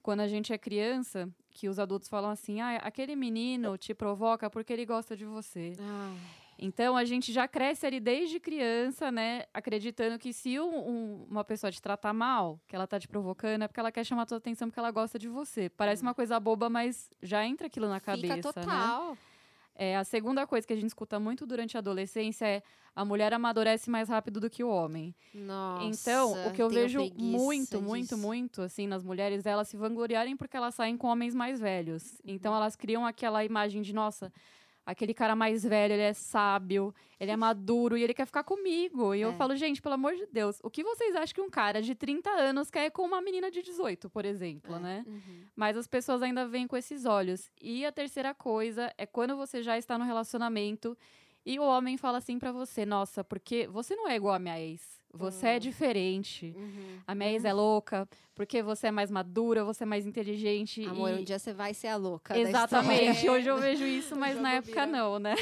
[0.01, 4.49] quando a gente é criança, que os adultos falam assim, ah, aquele menino te provoca
[4.49, 5.73] porque ele gosta de você.
[5.79, 6.17] Ai,
[6.61, 9.45] Então a gente já cresce ali desde criança, né?
[9.53, 13.63] Acreditando que se um- um- uma pessoa te tratar mal, que ela tá te provocando,
[13.63, 15.69] é porque ela quer chamar a tua atenção porque ela gosta de você.
[15.69, 18.35] Parece uma coisa boba, mas já entra aquilo na cabeça.
[18.35, 18.41] fica Né?
[18.41, 19.17] total.
[19.73, 22.61] É, a segunda coisa que a gente escuta muito durante a adolescência é
[22.93, 25.15] a mulher amadurece mais rápido do que o homem.
[25.33, 25.85] Nossa.
[25.85, 28.17] Então, o que eu vejo muito, muito, disso.
[28.17, 32.11] muito, assim, nas mulheres, é elas se vangloriarem porque elas saem com homens mais velhos.
[32.25, 32.33] Uhum.
[32.33, 34.33] Então, elas criam aquela imagem de, nossa,
[34.91, 39.13] aquele cara mais velho, ele é sábio, ele é maduro e ele quer ficar comigo.
[39.13, 39.33] E eu É.
[39.33, 42.29] falo, gente, pelo amor de Deus, o que vocês acham que um cara de 30
[42.29, 44.79] anos quer com uma menina de 18, por exemplo, É.
[44.79, 45.03] né?
[45.07, 45.41] Uhum.
[45.55, 47.49] Mas as pessoas ainda veem com esses olhos.
[47.61, 50.97] E a terceira coisa é quando você já está no relacionamento
[51.53, 54.59] e o homem fala assim pra você: Nossa, porque você não é igual a minha
[54.59, 54.99] ex.
[55.11, 55.59] Você é Hum.
[55.59, 56.53] diferente.
[56.55, 56.99] Uhum.
[57.07, 60.85] A minha ex é louca, porque você é mais madura, você é mais inteligente.
[60.85, 61.13] Amor, e...
[61.15, 62.37] um dia você vai ser a louca.
[62.37, 63.27] Exatamente.
[63.27, 64.85] Hoje eu vejo isso, mas na época vira.
[64.85, 65.33] não, né?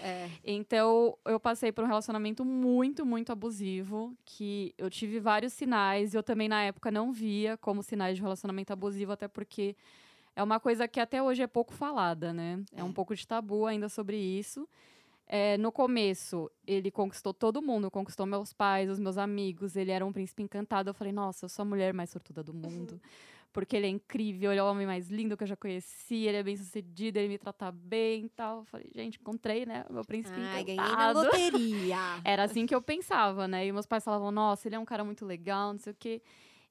[0.00, 0.28] É.
[0.44, 6.16] Então, eu passei por um relacionamento muito, muito abusivo, que eu tive vários sinais, e
[6.16, 9.76] eu também na época não via como sinais de relacionamento abusivo, até porque
[10.34, 12.60] é uma coisa que até hoje é pouco falada, né?
[12.74, 12.84] É, É.
[12.84, 14.68] um pouco de tabu ainda sobre isso.
[15.28, 20.06] É, no começo, ele conquistou todo mundo, conquistou meus pais, os meus amigos, ele era
[20.06, 20.90] um príncipe encantado.
[20.90, 23.00] Eu falei, nossa, eu sou a mulher mais sortuda do mundo.
[23.52, 26.36] Porque ele é incrível, ele é o homem mais lindo que eu já conheci, ele
[26.36, 28.58] é bem sucedido, ele me trata bem e tal.
[28.58, 29.84] Eu falei, gente, encontrei, né?
[29.88, 31.14] Meu príncipe Ai, ganhei encantado.
[31.14, 31.96] na loteria.
[32.22, 33.66] Era assim que eu pensava, né?
[33.66, 36.20] E meus pais falavam, nossa, ele é um cara muito legal, não sei o quê.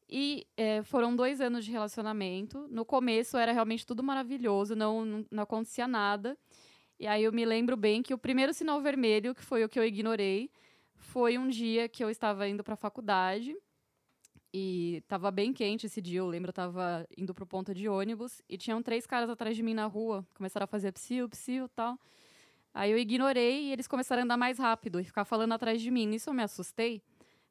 [0.07, 2.67] E eh, foram dois anos de relacionamento.
[2.69, 6.37] No começo era realmente tudo maravilhoso, não, não acontecia nada.
[6.99, 9.77] E aí eu me lembro bem que o primeiro sinal vermelho, que foi o que
[9.77, 10.49] eu ignorei,
[10.95, 13.55] foi um dia que eu estava indo para a faculdade.
[14.53, 18.41] E tava bem quente esse dia, eu lembro, eu tava indo pro ponto de ônibus
[18.47, 21.99] e tinham três caras atrás de mim na rua, começaram a fazer psiu, psiu tal.
[22.73, 25.91] Aí eu ignorei e eles começaram a andar mais rápido e ficar falando atrás de
[25.91, 26.08] mim.
[26.08, 27.01] Nisso eu me assustei.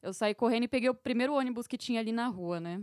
[0.03, 2.83] Eu saí correndo e peguei o primeiro ônibus que tinha ali na rua, né?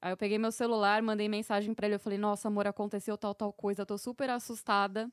[0.00, 1.96] Aí eu peguei meu celular, mandei mensagem pra ele.
[1.96, 3.84] Eu falei, nossa, amor, aconteceu tal, tal coisa.
[3.84, 5.10] Tô super assustada.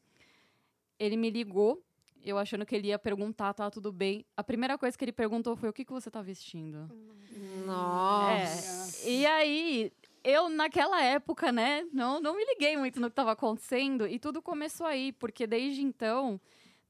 [0.99, 1.84] Ele me ligou,
[2.23, 4.25] eu achando que ele ia perguntar, tá tudo bem.
[4.36, 6.89] A primeira coisa que ele perguntou foi, o que, que você tá vestindo?
[7.65, 9.08] Nossa.
[9.08, 9.12] É.
[9.12, 9.91] E aí,
[10.23, 14.41] eu naquela época, né, não, não me liguei muito no que estava acontecendo e tudo
[14.41, 16.41] começou aí, porque desde então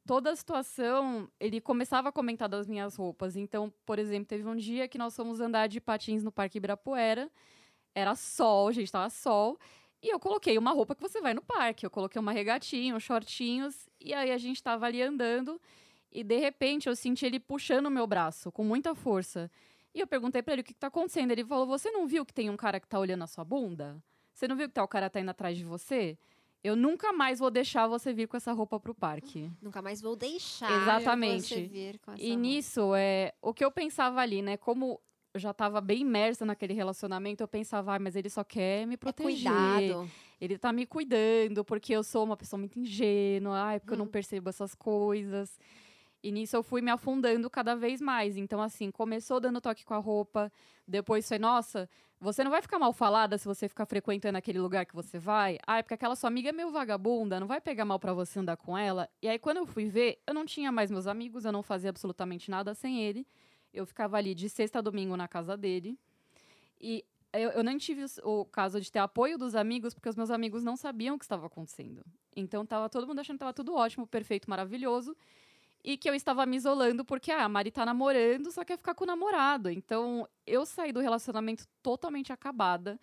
[0.05, 3.35] toda a situação, ele começava a comentar das minhas roupas.
[3.35, 7.29] Então, por exemplo, teve um dia que nós fomos andar de patins no Parque Ibirapuera.
[7.93, 9.57] Era sol, gente, tava sol.
[10.05, 11.83] E eu coloquei uma roupa que você vai no parque.
[11.83, 13.89] Eu coloquei uma regatinha, uns shortinhos.
[13.99, 15.59] E aí a gente tava ali andando.
[16.11, 19.49] E de repente eu senti ele puxando o meu braço com muita força.
[19.95, 21.31] E eu perguntei para ele o que, que tá acontecendo.
[21.31, 23.97] Ele falou: Você não viu que tem um cara que tá olhando a sua bunda?
[24.31, 26.15] Você não viu que tá, o cara tá indo atrás de você?
[26.63, 29.51] Eu nunca mais vou deixar você vir com essa roupa pro parque.
[29.61, 31.47] Nunca mais vou deixar Exatamente.
[31.47, 32.41] você vir com essa E roupa.
[32.41, 34.57] nisso, é, o que eu pensava ali, né?
[34.57, 34.99] Como
[35.35, 38.93] eu já estava bem imersa naquele relacionamento, eu pensava, ah, mas ele só quer me
[38.93, 39.97] É proteger.
[39.97, 40.11] cuidado.
[40.39, 44.05] Ele tá me cuidando, porque eu sou uma pessoa muito ingênua, ai, porque eu não
[44.05, 44.09] Hum.
[44.11, 45.59] percebo essas coisas.
[46.23, 48.37] E nisso eu fui me afundando cada vez mais.
[48.37, 50.51] Então, assim, começou dando toque com a roupa,
[50.87, 51.87] depois foi, nossa,
[52.19, 55.59] você não vai ficar mal falada se você ficar frequentando aquele lugar que você vai?
[55.67, 58.39] Ah, é porque aquela sua amiga é meio vagabunda, não vai pegar mal pra você
[58.39, 59.09] andar com ela?
[59.21, 61.89] E aí, quando eu fui ver, eu não tinha mais meus amigos, eu não fazia
[61.89, 63.27] absolutamente nada sem ele.
[63.75, 65.99] Eu ficava ali de sexta a domingo na casa dele.
[66.79, 70.31] E eu, eu nem tive o caso de ter apoio dos amigos, porque os meus
[70.31, 72.03] amigos não sabiam o que estava acontecendo.
[72.35, 75.15] Então tava todo mundo achando que estava tudo ótimo, perfeito, maravilhoso.
[75.83, 78.95] E que eu estava me isolando porque ah, a Mari tá namorando, só quer ficar
[78.95, 79.69] com o namorado.
[79.69, 82.99] Então eu saí do relacionamento totalmente acabada.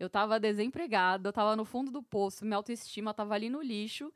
[0.00, 4.12] Eu tava desempregada, eu tava no fundo do poço, minha autoestima tava ali no lixo.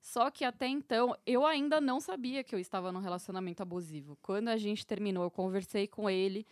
[0.00, 4.16] Só que até então eu ainda não sabia que eu estava num relacionamento abusivo.
[4.22, 6.46] Quando a gente terminou, eu conversei com ele.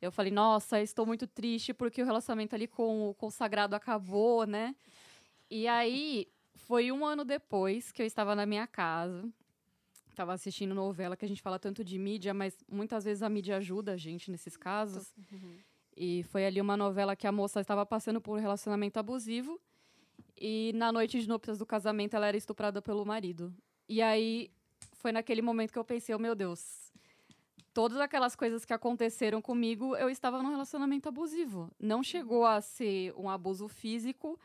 [0.00, 4.74] Eu falei, nossa, estou muito triste porque o relacionamento ali com o consagrado acabou, né?
[5.50, 9.28] E aí, foi um ano depois que eu estava na minha casa.
[10.08, 13.56] Estava assistindo novela, que a gente fala tanto de mídia, mas muitas vezes a mídia
[13.56, 15.12] ajuda a gente nesses casos.
[15.96, 19.60] E foi ali uma novela que a moça estava passando por um relacionamento abusivo.
[20.36, 23.54] E na noite de núpcias do casamento, ela era estuprada pelo marido.
[23.88, 24.50] E aí,
[24.92, 26.92] foi naquele momento que eu pensei, oh, meu Deus,
[27.72, 31.70] todas aquelas coisas que aconteceram comigo, eu estava num relacionamento abusivo.
[31.78, 34.38] Não chegou a ser um abuso físico,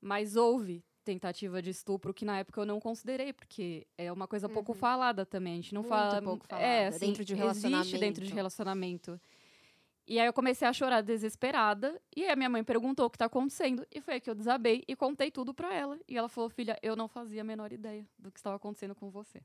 [0.00, 4.46] mas houve tentativa de estupro que na época eu não considerei, porque é uma coisa
[4.48, 4.78] pouco Uhum.
[4.78, 5.54] falada também.
[5.54, 6.20] A gente não Muito fala.
[6.20, 8.20] pouco É, falada, assim, dentro de Existe dentro relacionamento.
[8.20, 9.20] de relacionamento.
[10.08, 12.00] E aí eu comecei a chorar desesperada.
[12.16, 13.86] E aí a minha mãe perguntou o que tá acontecendo.
[13.94, 15.98] E foi aí que eu desabei e contei tudo pra ela.
[16.08, 19.10] E ela falou, filha, eu não fazia a menor ideia do que estava acontecendo com
[19.10, 19.42] você.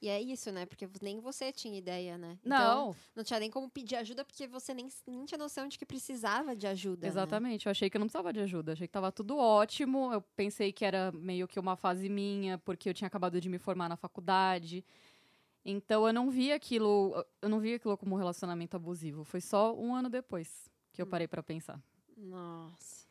[0.00, 0.64] E é isso, né?
[0.64, 2.38] Porque nem você tinha ideia, né?
[2.44, 5.76] Então, Não, não tinha nem como pedir ajuda porque você nem, nem tinha noção de
[5.76, 7.04] que precisava de ajuda.
[7.06, 7.08] né?
[7.08, 10.12] Exatamente, eu achei que eu não precisava de ajuda, achei que tava tudo ótimo.
[10.12, 13.58] Eu pensei que era meio que uma fase minha, porque eu tinha acabado de me
[13.58, 14.84] formar na faculdade.
[15.64, 19.24] Então eu não vi aquilo, eu não vi aquilo como um relacionamento abusivo.
[19.24, 21.10] Foi só um ano depois que eu Hum.
[21.10, 21.80] parei pra pensar.
[22.16, 23.06] Nossa.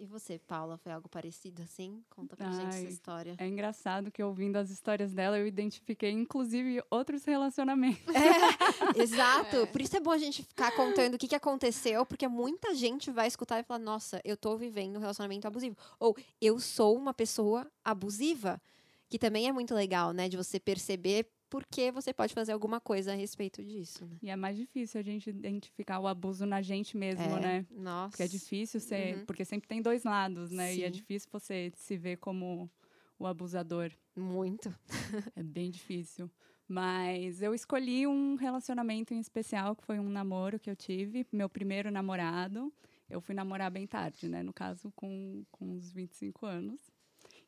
[0.00, 2.04] E você, Paula, foi algo parecido assim?
[2.08, 3.34] Conta pra gente Ai, essa história.
[3.36, 8.04] É engraçado que ouvindo as histórias dela, eu identifiquei, inclusive, outros relacionamentos.
[8.96, 9.56] Exato.
[9.58, 9.66] É.
[9.66, 13.10] Por isso é bom a gente ficar contando o que, que aconteceu, porque muita gente
[13.10, 15.76] vai escutar e falar: nossa, eu tô vivendo um relacionamento abusivo.
[15.98, 18.60] Ou eu sou uma pessoa abusiva.
[19.08, 20.28] Que também é muito legal, né?
[20.28, 24.16] De você perceber porque você pode fazer alguma coisa a respeito disso, né?
[24.22, 27.66] E é mais difícil a gente identificar o abuso na gente mesmo, É, né?
[27.70, 28.10] Nossa.
[28.10, 29.18] Porque é difícil ser.
[29.18, 29.26] Uhum.
[29.26, 30.74] Porque sempre tem dois lados, né?
[30.74, 30.92] E é Sim.
[30.92, 32.70] difícil você se ver como
[33.18, 33.90] o abusador.
[34.16, 34.74] Muito.
[35.36, 36.30] É bem difícil.
[36.66, 41.48] Mas eu escolhi um relacionamento em especial, que foi um namoro que eu tive, meu
[41.48, 42.70] primeiro namorado.
[43.08, 44.42] Eu fui namorar bem tarde, né?
[44.42, 46.78] No caso, com, com uns 25 anos.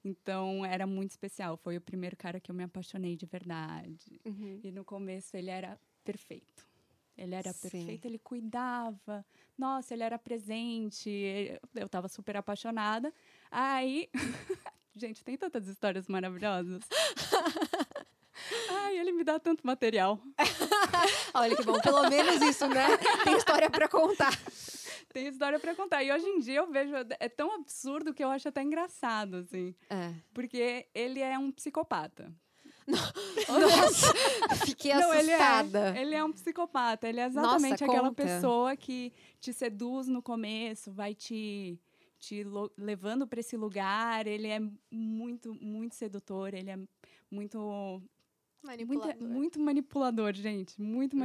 [0.04, 1.56] Então, era muito especial.
[1.56, 4.20] Foi o primeiro cara que eu me apaixonei de verdade.
[4.24, 4.60] Uhum.
[4.62, 6.68] E no começo ele era perfeito.
[7.16, 7.68] Ele era Sim.
[7.68, 9.24] perfeito, ele cuidava.
[9.58, 11.10] Nossa, ele era presente.
[11.74, 13.12] Eu tava super apaixonada.
[13.50, 14.08] Aí.
[14.96, 16.82] Gente, tem tantas histórias maravilhosas.
[18.70, 20.18] Ai, ele me dá tanto material.
[21.34, 22.96] Olha que bom, pelo menos isso, né?
[23.22, 24.36] Tem história pra contar.
[25.12, 26.02] Tem história pra contar.
[26.04, 26.94] E hoje em dia eu vejo.
[27.18, 29.74] É tão absurdo que eu acho até engraçado, assim.
[29.88, 30.14] É.
[30.32, 32.32] Porque ele é um psicopata.
[33.48, 34.12] Nossa,
[34.66, 35.96] fiquei Não, ele assustada.
[35.96, 37.08] é, ele é um psicopata.
[37.08, 38.22] Ele é exatamente Nossa, aquela conta.
[38.24, 41.78] pessoa que te seduz no começo, vai te,
[42.18, 42.44] te
[42.76, 44.26] levando para esse lugar.
[44.26, 46.54] Ele é muito, muito sedutor.
[46.54, 46.78] Ele é
[47.30, 48.02] muito,
[48.62, 49.16] Manipulador.
[49.20, 50.80] muito, muito manipulador, gente.
[50.80, 51.20] Muito Uhum.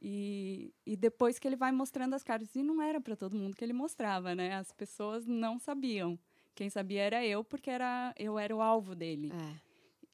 [0.00, 3.56] E, e depois que ele vai mostrando as cartas, e não era para todo mundo
[3.56, 4.54] que ele mostrava, né?
[4.54, 6.18] As pessoas não sabiam.
[6.54, 9.32] Quem sabia era eu, porque era, eu era o alvo dele.
[9.32, 9.54] É.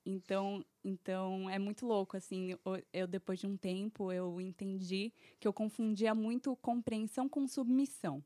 [0.04, 2.50] Então, então é muito louco assim.
[2.52, 8.22] Eu, eu, depois de um tempo eu entendi que eu confundia muito compreensão com submissão.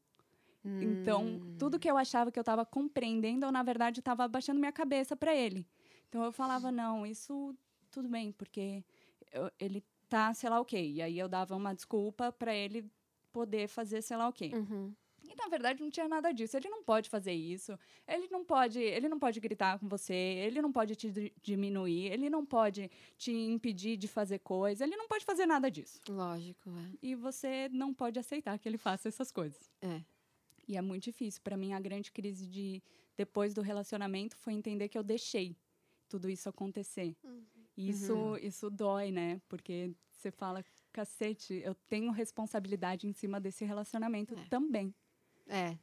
[0.80, 1.56] Então, Hum.
[1.58, 5.16] tudo que eu achava que eu estava compreendendo, eu na verdade estava abaixando minha cabeça
[5.16, 5.66] para ele.
[6.08, 7.54] Então eu falava, não, isso
[7.90, 8.84] tudo bem, porque
[9.32, 9.82] eu- ele
[10.14, 10.80] tá, sei lá o quê.
[10.80, 12.88] E aí eu dava uma desculpa para ele
[13.32, 14.52] poder fazer sei lá o quê.
[14.54, 14.94] Uhum.
[15.28, 16.56] E na verdade não tinha nada disso.
[16.56, 17.76] Ele não pode fazer isso.
[18.06, 22.12] Ele não pode, ele não pode gritar com você, ele não pode te di- diminuir,
[22.12, 25.98] ele não pode te impedir de fazer coisa, ele não pode fazer nada disso.
[26.08, 26.90] Lógico, é.
[27.02, 29.68] E você não pode aceitar que ele faça essas coisas.
[29.82, 30.00] É.
[30.68, 31.40] E é muito difícil.
[31.42, 32.80] Para mim, a grande crise de
[33.16, 35.56] depois do relacionamento foi entender que eu deixei
[36.08, 37.16] tudo isso acontecer.
[37.76, 39.40] E Isso, isso dói, né?
[39.48, 44.94] Porque você fala, cacete, eu tenho responsabilidade em cima desse relacionamento também.
[45.46, 45.76] É.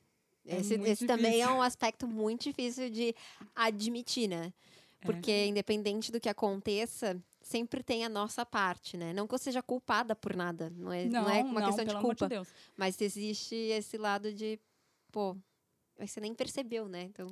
[0.44, 3.14] É Esse, esse também é um aspecto muito difícil de
[3.56, 4.52] admitir, né?
[5.00, 5.06] É.
[5.06, 9.14] Porque, independente do que aconteça, sempre tem a nossa parte, né?
[9.14, 10.72] Não que eu seja culpada por nada.
[10.72, 12.28] Não é, não, é uma questão de culpa.
[12.28, 12.48] Deus.
[12.76, 14.60] Mas existe esse lado de,
[15.12, 15.38] pô,
[16.00, 17.04] você nem percebeu, né?
[17.04, 17.28] Então,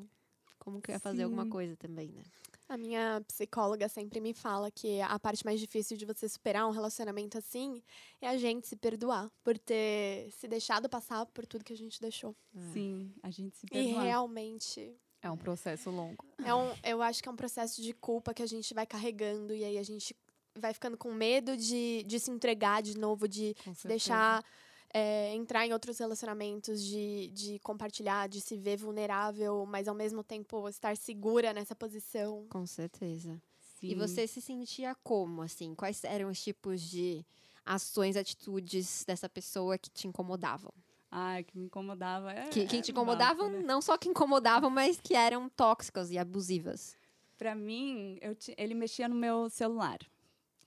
[0.60, 1.50] como que eu ia fazer alguma Sim.
[1.50, 2.22] coisa também, né?
[2.70, 6.72] A minha psicóloga sempre me fala que a parte mais difícil de você superar um
[6.72, 7.82] relacionamento assim
[8.22, 12.00] é a gente se perdoar por ter se deixado passar por tudo que a gente
[12.00, 12.36] deixou.
[12.72, 14.04] Sim, a gente se E perdoa.
[14.04, 16.24] realmente É um processo longo.
[16.46, 19.54] é um, eu acho que é um processo de culpa que a gente vai carregando
[19.56, 20.16] e aí a gente
[20.56, 23.88] vai ficando com medo de, de se entregar de novo, de se certeza.
[23.88, 24.46] deixar
[24.94, 30.24] é, entrar em outros relacionamentos, de, de compartilhar, de se ver vulnerável, mas ao mesmo
[30.24, 32.46] tempo estar segura nessa posição.
[32.50, 33.42] Com certeza.
[33.82, 33.96] E Sim.
[33.96, 35.74] você se sentia como, assim?
[35.76, 37.26] Quais eram os tipos de
[37.66, 40.72] ações, atitudes dessa pessoa que te incomodavam?
[41.12, 42.32] Ai, que me incomodava.
[42.32, 43.64] É, Que, que é te incomodavam, bafo, né?
[43.66, 46.96] não só que incomodavam, mas que eram tóxicas e abusivas.
[47.38, 49.98] Pra mim, eu ti- ele mexia no meu celular,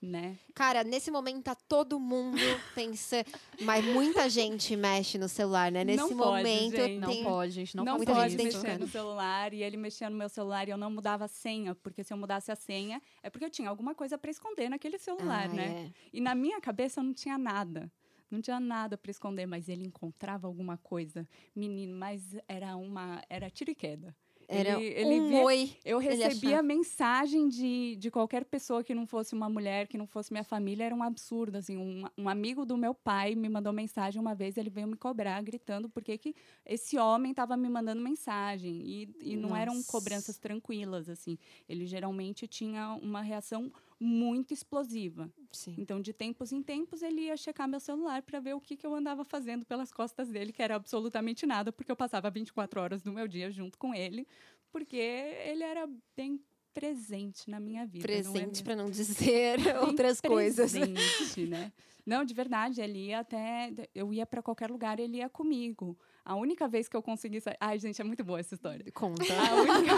[0.05, 0.37] né?
[0.53, 2.37] Cara, nesse momento tá todo mundo
[2.75, 3.25] pensando.
[3.61, 5.83] Mas muita gente mexe no celular, né?
[5.83, 6.99] Nesse Não pode, momento gente.
[6.99, 7.23] Não tem.
[7.23, 7.75] pode, gente.
[7.77, 10.67] Não, não muita pode gente pode mexer no celular e ele mexia no meu celular
[10.67, 13.49] e eu não mudava a senha, porque se eu mudasse a senha é porque eu
[13.49, 15.89] tinha alguma coisa pra esconder naquele celular, Ah, né?
[15.89, 15.99] é.
[16.11, 17.91] E na minha cabeça não tinha nada.
[18.29, 21.27] Não tinha nada pra esconder, mas ele encontrava alguma coisa.
[21.55, 23.21] Menino, mas era uma.
[23.29, 24.15] Era tiro e queda.
[24.53, 25.71] Era ele, ele um via- oi.
[25.83, 30.31] Eu recebia mensagem de, de qualquer pessoa que não fosse uma mulher, que não fosse
[30.31, 31.57] minha família, era um absurdo.
[31.57, 34.95] Assim, um, um amigo do meu pai me mandou mensagem uma vez, ele veio me
[34.95, 36.35] cobrar, gritando, porque que
[36.65, 38.81] esse homem estava me mandando mensagem.
[38.85, 39.91] E, e não eram Nossa.
[39.91, 41.37] cobranças tranquilas, assim.
[41.67, 45.31] Ele geralmente tinha uma reação muito explosiva.
[45.51, 45.75] Sim.
[45.77, 48.85] Então, de tempos em tempos, ele ia checar meu celular para ver o que, que
[48.85, 53.01] eu andava fazendo pelas costas dele, que era absolutamente nada, porque eu passava 24 horas
[53.01, 54.27] do meu dia junto com ele,
[54.71, 56.39] porque ele era bem
[56.73, 58.03] presente na minha vida.
[58.03, 58.63] é Presente, mesmo?
[58.63, 60.71] pra não dizer Bem outras coisas.
[60.71, 61.71] presente, né?
[62.05, 63.71] Não, de verdade, ele ia até.
[63.93, 65.97] Eu ia para qualquer lugar, ele ia comigo.
[66.25, 67.57] A única vez que eu consegui sair.
[67.59, 68.85] Ai, gente, é muito boa essa história.
[68.93, 69.23] Conta.
[69.33, 69.93] A única...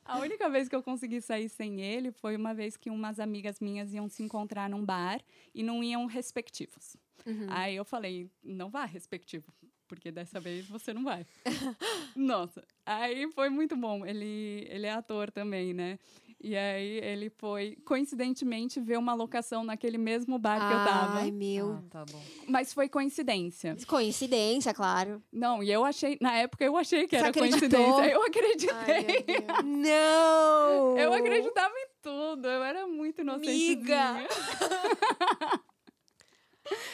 [0.04, 3.60] a única vez que eu consegui sair sem ele foi uma vez que umas amigas
[3.60, 5.20] minhas iam se encontrar num bar
[5.54, 6.96] e não iam respectivos.
[7.26, 7.46] Uhum.
[7.50, 9.52] Aí eu falei, não vá respectivo,
[9.86, 11.26] porque dessa vez você não vai.
[12.16, 14.06] Nossa, aí foi muito bom.
[14.06, 15.98] Ele, ele é ator também, né?
[16.42, 21.18] E aí ele foi, coincidentemente, ver uma locação naquele mesmo bar que eu tava.
[21.18, 21.72] Ai, meu.
[21.72, 22.22] Ah, tá bom.
[22.48, 23.76] Mas foi coincidência.
[23.86, 25.22] Coincidência, claro.
[25.30, 27.68] Não, e eu achei, na época eu achei que Você era acreditou?
[27.68, 28.10] coincidência.
[28.10, 29.34] Eu acreditei.
[29.48, 29.62] Ai.
[29.64, 30.96] Não!
[30.98, 33.50] Eu acreditava em tudo, eu era muito inocente.
[33.50, 34.26] Miga!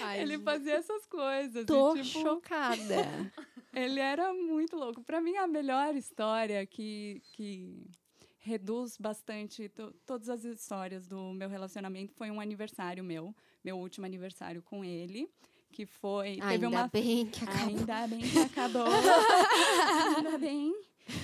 [0.00, 1.62] Ai, Ele fazia essas coisas.
[1.62, 2.76] e, Tô tipo, chocada.
[3.72, 5.02] Ele era muito louco.
[5.04, 7.86] Pra mim, a melhor história que, que
[8.46, 14.06] reduz bastante to- todas as histórias do meu relacionamento foi um aniversário meu, meu último
[14.06, 15.28] aniversário com ele,
[15.72, 16.36] que foi.
[16.36, 17.66] teve Ainda uma bem que acabou.
[17.68, 18.86] Ainda bem que acabou.
[20.16, 20.74] Ainda bem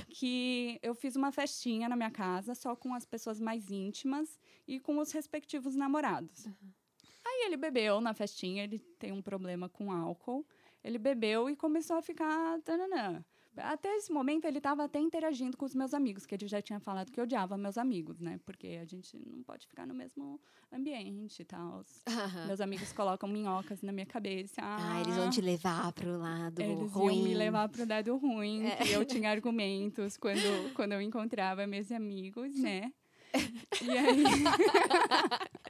[0.09, 4.79] que eu fiz uma festinha na minha casa, só com as pessoas mais íntimas e
[4.81, 6.47] com os respectivos namorados.
[7.25, 10.45] Aí ele bebeu na festinha, ele tem um problema com álcool.
[10.85, 12.61] Ele bebeu e começou a ficar.
[12.63, 13.25] Tananã.
[13.57, 16.81] Até esse momento ele estava até interagindo com os meus amigos, que ele já tinha
[16.81, 18.41] falado que odiava meus amigos, né?
[18.45, 20.41] Porque a gente não pode ficar no mesmo
[20.73, 21.85] ambiente e tal.
[22.09, 22.47] Aham.
[22.47, 24.61] Meus amigos colocam minhocas na minha cabeça.
[24.63, 27.15] Ah, eles vão te levar pro lado Eles ruim.
[27.15, 31.93] iam me levar pro lado ruim, que eu tinha argumentos quando, quando eu encontrava meus
[31.93, 32.93] amigos, né?
[33.83, 34.25] E aí...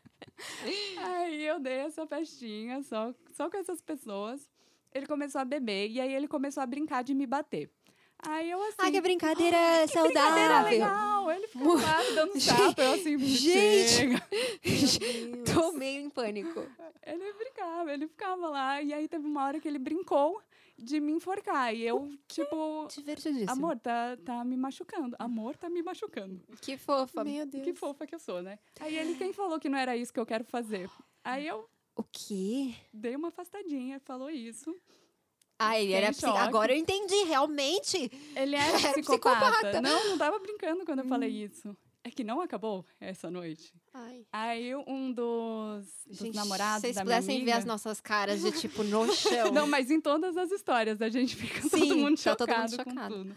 [0.98, 4.48] aí eu dei essa festinha só, só com essas pessoas.
[4.94, 7.70] Ele começou a beber e aí ele começou a brincar de me bater.
[8.24, 8.76] Aí eu assim...
[8.78, 10.70] Ai, que brincadeira Brincadeira saudável.
[10.70, 11.30] legal!
[11.32, 13.88] Ele ficou lá me dando tapa, eu assim, Gente!
[13.88, 14.22] chega.
[15.52, 16.64] Tô meio em pânico.
[17.04, 18.80] Ele brincava, ele ficava lá.
[18.80, 20.40] E aí teve uma hora que ele brincou.
[20.78, 21.74] de me enforcar.
[21.74, 23.50] E eu, tipo, Divertidíssimo.
[23.50, 25.16] amor, tá, tá me machucando.
[25.18, 26.40] Amor, tá me machucando.
[26.60, 27.24] Que fofa.
[27.24, 27.64] Meu Deus.
[27.64, 28.58] Que fofa que eu sou, né?
[28.80, 30.88] Aí ele, quem falou que não era isso que eu quero fazer?
[31.24, 32.74] Aí eu O quê?
[32.92, 34.74] dei uma afastadinha, falou isso.
[35.58, 36.22] Ah, ele era em psi...
[36.22, 36.38] choque.
[36.38, 38.10] Agora eu entendi, realmente.
[38.34, 39.50] Ele É psicopata.
[39.50, 39.80] psicopata.
[39.82, 41.76] Não, não tava brincando quando eu falei isso.
[42.04, 43.72] É que não acabou essa noite.
[43.94, 44.26] Ai.
[44.32, 47.52] Aí um dos, dos Gente, namorados se vocês da minha pudessem amiga...
[47.52, 49.52] ver as nossas caras de tipo no chão.
[49.52, 52.58] Não, mas em todas as histórias a gente fica todo Sim, mundo tá chocado, todo
[52.58, 53.14] mundo chocado.
[53.14, 53.36] com tudo.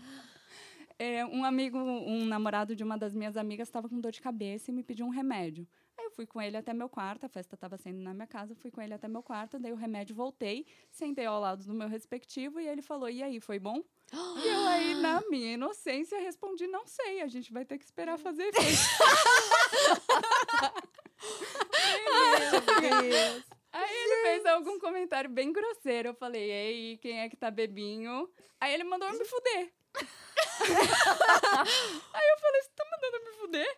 [0.98, 4.72] É, um amigo, um namorado de uma das minhas amigas estava com dor de cabeça
[4.72, 5.68] e me pediu um remédio.
[5.98, 8.54] Aí eu fui com ele até meu quarto, a festa estava sendo na minha casa,
[8.56, 11.88] fui com ele até meu quarto, dei o remédio, voltei, sentei ao lado do meu
[11.88, 13.82] respectivo e ele falou: "E aí, foi bom?"
[14.44, 18.20] E eu aí, na minha inocência, respondi: "Não sei, a gente vai ter que esperar
[18.20, 18.82] fazer efeito."
[23.72, 26.10] Aí ele fez algum comentário bem grosseiro.
[26.10, 28.30] Eu falei, ei, quem é que tá bebinho?
[28.60, 29.74] Aí ele mandou eu me fuder.
[32.14, 33.78] Aí eu falei, você tá mandando eu me fuder?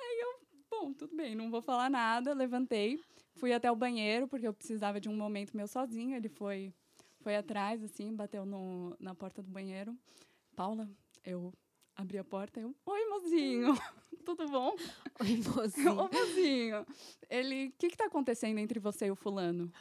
[0.00, 0.43] Aí eu,
[0.80, 2.34] bom, tudo bem, não vou falar nada.
[2.34, 3.00] Levantei,
[3.36, 6.16] fui até o banheiro, porque eu precisava de um momento meu sozinho.
[6.16, 6.72] Ele foi,
[7.20, 9.96] foi atrás, assim, bateu no, na porta do banheiro.
[10.54, 10.88] Paula,
[11.24, 11.52] eu
[11.96, 13.74] abri a porta, eu, oi, mozinho,
[14.24, 14.74] tudo bom?
[15.20, 15.92] Oi, mocinho.
[16.00, 16.86] Ô, mozinho,
[17.30, 19.72] ele, o que que tá acontecendo entre você e o fulano?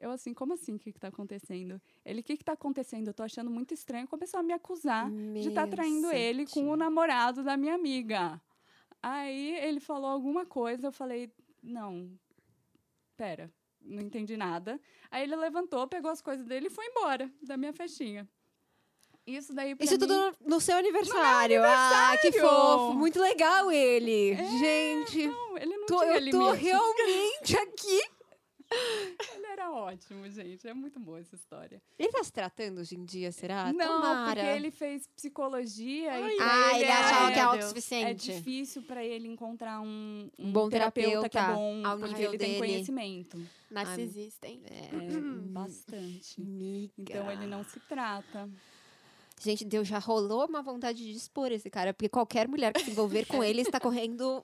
[0.00, 1.80] Eu assim, como assim, o que que tá acontecendo?
[2.04, 3.08] Ele, o que que tá acontecendo?
[3.08, 4.06] Eu tô achando muito estranho.
[4.06, 8.40] Começou a me acusar de estar Meu traindo ele com o namorado da minha amiga.
[9.02, 11.30] Aí ele falou alguma coisa, eu falei,
[11.62, 12.10] não,
[13.16, 14.80] pera, não entendi nada.
[15.10, 18.28] Aí ele levantou, pegou as coisas dele e foi embora da minha festinha.
[19.26, 19.98] Isso daí Isso mim...
[19.98, 21.62] tudo no, no seu aniversário.
[21.62, 22.40] Ah, que aniversário!
[22.40, 22.94] fofo.
[22.94, 24.34] Muito legal ele.
[24.58, 28.00] Gente, Não, ele não tô- eu tô realmente aqui.
[29.34, 30.66] Ele era ótimo, gente.
[30.68, 31.80] É muito boa essa história.
[31.98, 33.72] Ele tá se tratando hoje em dia, será?
[33.72, 34.34] não, Tomara.
[34.42, 37.36] porque ele fez psicologia Ai, e Ah, ele é- achava que é Deus.
[37.38, 38.32] É autossuficiente.
[38.32, 42.38] difícil pra ele encontrar um, Um bom terapeuta que é bom, ao porque nível ele
[42.38, 42.58] tem dele.
[42.58, 43.40] conhecimento.
[43.70, 44.62] Narcisista, hein?
[44.66, 45.42] É, Hum.
[45.52, 46.40] bastante.
[46.40, 46.92] Amiga.
[46.98, 48.48] Então ele não se trata.
[49.40, 52.90] Gente, Deus já rolou uma vontade de expor esse cara, porque qualquer mulher que se
[52.90, 54.42] envolver com ele está correndo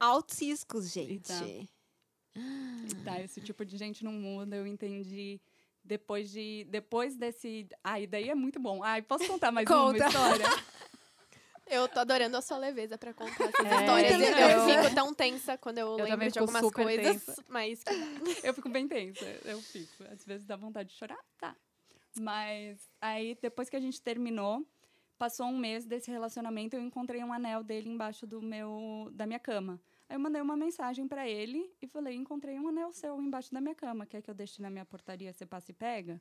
[0.00, 1.68] altos riscos, gente.
[2.34, 2.40] Tá.
[3.04, 5.40] Tá, esse tipo de gente não muda, eu entendi.
[5.84, 6.64] Depois de.
[6.70, 7.68] Depois desse.
[7.82, 8.82] Ai, daí é muito bom.
[8.82, 9.98] Ai, posso contar mais Conta.
[9.98, 10.46] uma história?
[11.72, 14.12] Eu tô adorando a sua leveza pra contar essas É, histórias.
[14.12, 14.68] Eu, legal.
[14.68, 17.44] fico tão tensa quando eu, também lembro de algumas coisas, tensa.
[17.48, 17.82] mas
[18.44, 20.04] Eu fico bem tensa, eu fico.
[20.10, 21.56] Às vezes dá vontade de chorar, tá.
[22.20, 24.66] Mas aí, depois que a gente terminou,
[25.16, 29.38] passou um mês desse relacionamento, eu encontrei um anel dele embaixo do meu, da minha
[29.38, 29.80] cama.
[30.12, 33.62] Aí eu mandei uma mensagem pra ele e falei, encontrei um anel seu embaixo da
[33.62, 36.20] minha cama, quer que eu deixe na minha portaria, você passa e pega?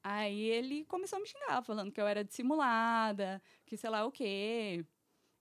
[0.00, 4.12] Aí ele começou a me xingar, falando que eu era dissimulada, que sei lá o
[4.12, 4.86] quê.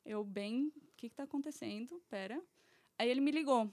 [0.04, 2.02] Eu, bem, o que que tá acontecendo?
[2.10, 2.42] Pera.
[2.98, 3.72] Aí ele me ligou.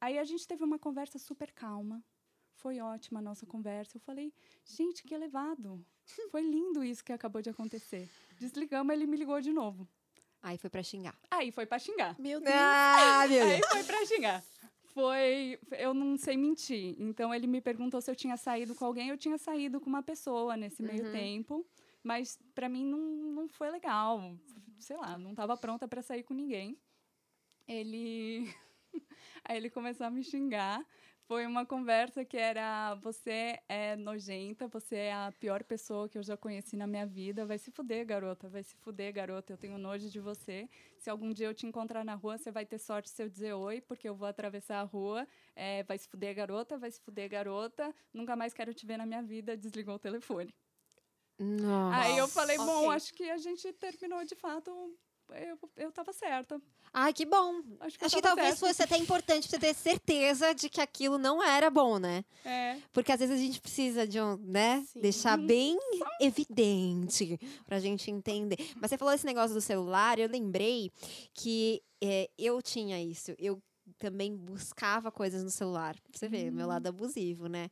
[0.00, 2.04] Aí a gente teve uma conversa super calma.
[2.54, 3.96] Foi ótima a nossa conversa.
[3.96, 4.34] Eu falei,
[4.64, 5.86] gente, que elevado.
[6.32, 8.10] Foi lindo isso que acabou de acontecer.
[8.40, 9.86] Desligamos, ele me ligou de novo.
[10.42, 11.14] Aí foi pra xingar.
[11.30, 12.18] Aí foi pra xingar.
[12.18, 12.54] meu Deus.
[12.56, 14.42] Ah, meu Aí foi pra xingar.
[14.92, 15.58] Foi.
[15.78, 16.96] Eu não sei mentir.
[16.98, 19.08] Então ele me perguntou se eu tinha saído com alguém.
[19.08, 21.12] Eu tinha saído com uma pessoa nesse meio Uhum.
[21.12, 21.66] tempo.
[22.02, 24.34] Mas pra mim não, não foi legal.
[24.80, 26.76] Sei lá, não tava pronta pra sair com ninguém.
[27.68, 28.52] Ele.
[29.44, 30.84] Aí ele começou a me xingar.
[31.32, 36.22] Foi uma conversa que era: você é nojenta, você é a pior pessoa que eu
[36.22, 37.46] já conheci na minha vida.
[37.46, 39.50] Vai se fuder, garota, vai se fuder, garota.
[39.50, 40.68] Eu tenho nojo de você.
[40.98, 43.54] Se algum dia eu te encontrar na rua, você vai ter sorte se eu dizer
[43.54, 45.26] oi, porque eu vou atravessar a rua.
[45.56, 47.94] É, vai se fuder, garota, vai se fuder, garota.
[48.12, 49.56] Nunca mais quero te ver na minha vida.
[49.56, 50.54] Desligou o telefone.
[51.38, 51.96] Nossa.
[51.96, 52.90] Aí eu falei: bom, ok.
[52.90, 54.70] acho que a gente terminou de fato.
[55.30, 56.60] Eu, eu tava certa.
[56.92, 57.62] Ai, que bom.
[57.80, 58.66] Acho que, Acho que talvez certa.
[58.66, 62.22] fosse até importante você ter certeza de que aquilo não era bom, né?
[62.44, 62.76] É.
[62.92, 64.84] Porque às vezes a gente precisa de um, né?
[64.92, 65.00] Sim.
[65.00, 65.78] Deixar bem
[66.20, 68.56] evidente pra gente entender.
[68.80, 70.90] Mas você falou esse negócio do celular, eu lembrei
[71.32, 73.34] que é, eu tinha isso.
[73.38, 73.62] Eu
[73.98, 75.96] também buscava coisas no celular.
[76.12, 77.70] Você vê, meu lado abusivo, né?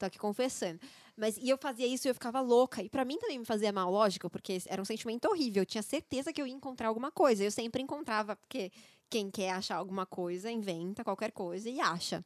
[0.00, 0.80] Tô aqui confessando.
[1.14, 2.82] Mas e eu fazia isso e eu ficava louca.
[2.82, 5.60] E pra mim também me fazia mal, lógico, porque era um sentimento horrível.
[5.60, 7.44] Eu tinha certeza que eu ia encontrar alguma coisa.
[7.44, 8.72] Eu sempre encontrava, porque
[9.10, 12.24] quem quer achar alguma coisa, inventa qualquer coisa e acha.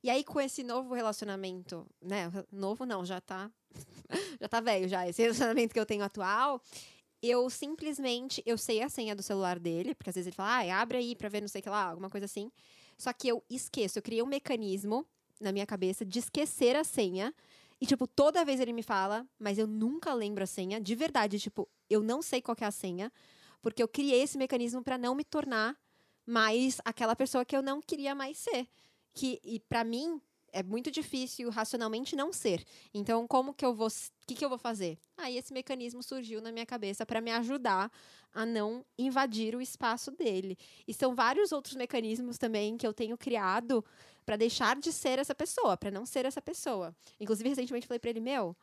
[0.00, 2.30] E aí, com esse novo relacionamento, né?
[2.52, 3.50] Novo não, já tá.
[4.40, 5.08] já tá velho já.
[5.08, 6.62] Esse relacionamento que eu tenho atual,
[7.20, 8.40] eu simplesmente.
[8.46, 11.16] Eu sei a senha do celular dele, porque às vezes ele fala, ah, abre aí
[11.16, 12.48] pra ver não sei o que lá, alguma coisa assim.
[12.96, 15.04] Só que eu esqueço, eu criei um mecanismo
[15.40, 17.34] na minha cabeça de esquecer a senha.
[17.80, 20.80] E, tipo, toda vez ele me fala, mas eu nunca lembro a senha.
[20.80, 23.12] De verdade, tipo, eu não sei qual é a senha.
[23.60, 25.76] Porque eu criei esse mecanismo para não me tornar
[26.26, 28.68] mais aquela pessoa que eu não queria mais ser.
[29.12, 30.20] Que, e para mim,
[30.52, 32.64] é muito difícil racionalmente não ser.
[32.92, 34.98] Então, como que eu vou, o que, que eu vou fazer?
[35.16, 37.90] Aí esse mecanismo surgiu na minha cabeça para me ajudar
[38.32, 40.56] a não invadir o espaço dele.
[40.86, 43.84] E são vários outros mecanismos também que eu tenho criado
[44.24, 46.94] para deixar de ser essa pessoa, para não ser essa pessoa.
[47.18, 48.56] Inclusive, recentemente falei para ele, meu,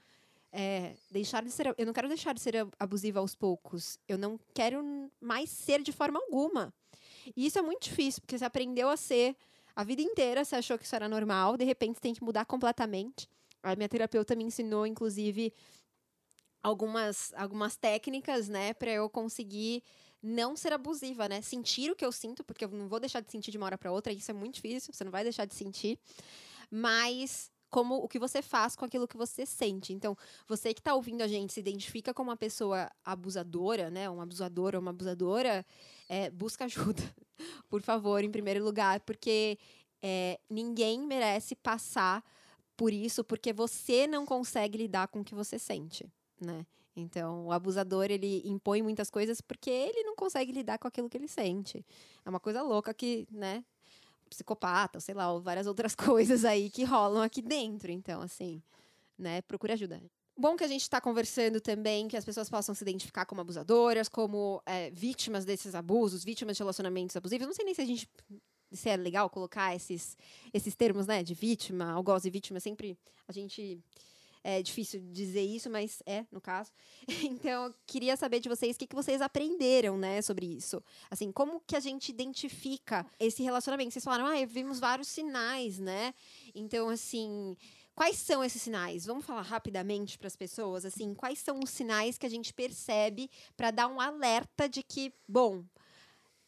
[0.52, 4.00] é, deixar de ser, eu não quero deixar de ser abusiva aos poucos.
[4.08, 4.84] Eu não quero
[5.20, 6.74] mais ser de forma alguma.
[7.36, 9.36] E isso é muito difícil, porque você aprendeu a ser
[9.80, 12.44] a vida inteira, você achou que isso era normal, de repente você tem que mudar
[12.44, 13.30] completamente.
[13.64, 15.54] A minha terapeuta me ensinou, inclusive,
[16.62, 19.82] algumas, algumas técnicas, né, para eu conseguir
[20.22, 21.42] não ser abusiva, né?
[21.42, 23.78] Sentir o que eu sinto, porque eu não vou deixar de sentir de uma hora
[23.78, 25.98] para outra, isso é muito difícil, você não vai deixar de sentir.
[26.70, 29.94] Mas como o que você faz com aquilo que você sente.
[29.94, 34.10] Então, você que está ouvindo a gente se identifica como uma pessoa abusadora, né?
[34.10, 35.66] Um abusador ou uma abusadora,
[36.10, 37.02] é, busca ajuda,
[37.70, 39.58] por favor, em primeiro lugar, porque
[40.02, 42.24] é, ninguém merece passar
[42.76, 46.66] por isso porque você não consegue lidar com o que você sente, né?
[46.96, 51.18] Então, o abusador, ele impõe muitas coisas porque ele não consegue lidar com aquilo que
[51.18, 51.86] ele sente.
[52.26, 53.64] É uma coisa louca que, né,
[54.30, 57.92] psicopata, sei lá, ou várias outras coisas aí que rolam aqui dentro.
[57.92, 58.62] Então, assim,
[59.18, 60.02] né, procure ajuda.
[60.40, 64.08] Bom que a gente está conversando também que as pessoas possam se identificar como abusadoras,
[64.08, 67.46] como é, vítimas desses abusos, vítimas de relacionamentos abusivos.
[67.46, 68.10] Não sei nem se a gente
[68.72, 70.16] se é legal colocar esses,
[70.54, 72.62] esses termos, né, de vítima, algoz e vítima.
[72.62, 73.84] Sempre a gente
[74.42, 76.72] é difícil dizer isso, mas é, no caso.
[77.22, 80.82] Então, eu queria saber de vocês o que, que vocês aprenderam, né, sobre isso.
[81.12, 83.92] Assim, como que a gente identifica esse relacionamento?
[83.92, 86.14] Vocês falaram, ah, vimos vários sinais, né?
[86.56, 87.58] Então, assim,
[88.00, 89.06] quais são esses sinais?
[89.06, 93.30] Vamos falar rapidamente para as pessoas, assim, quais são os sinais que a gente percebe
[93.58, 95.66] para dar um alerta de que, bom,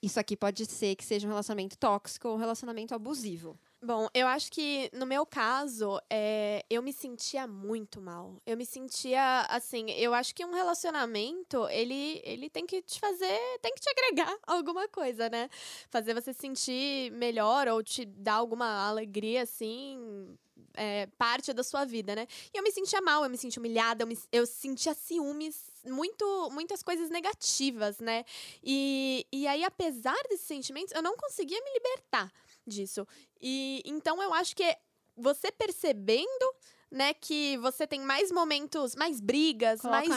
[0.02, 3.60] isso aqui pode ser que seja um relacionamento tóxico ou um relacionamento abusivo.
[3.84, 8.40] Bom, eu acho que no meu caso, é, eu me sentia muito mal.
[8.46, 13.40] Eu me sentia assim, eu acho que um relacionamento, ele, ele tem que te fazer,
[13.60, 15.50] tem que te agregar alguma coisa, né?
[15.90, 20.38] Fazer você sentir melhor ou te dar alguma alegria, assim,
[20.76, 22.28] é, parte da sua vida, né?
[22.54, 26.50] E eu me sentia mal, eu me sentia humilhada, eu, me, eu sentia ciúmes, muito,
[26.52, 28.26] muitas coisas negativas, né?
[28.64, 32.32] E, e aí, apesar desses sentimentos, eu não conseguia me libertar
[32.66, 33.08] disso.
[33.42, 34.78] E então eu acho que
[35.16, 36.56] você percebendo
[36.92, 40.10] né, que você tem mais momentos, mais brigas, mais,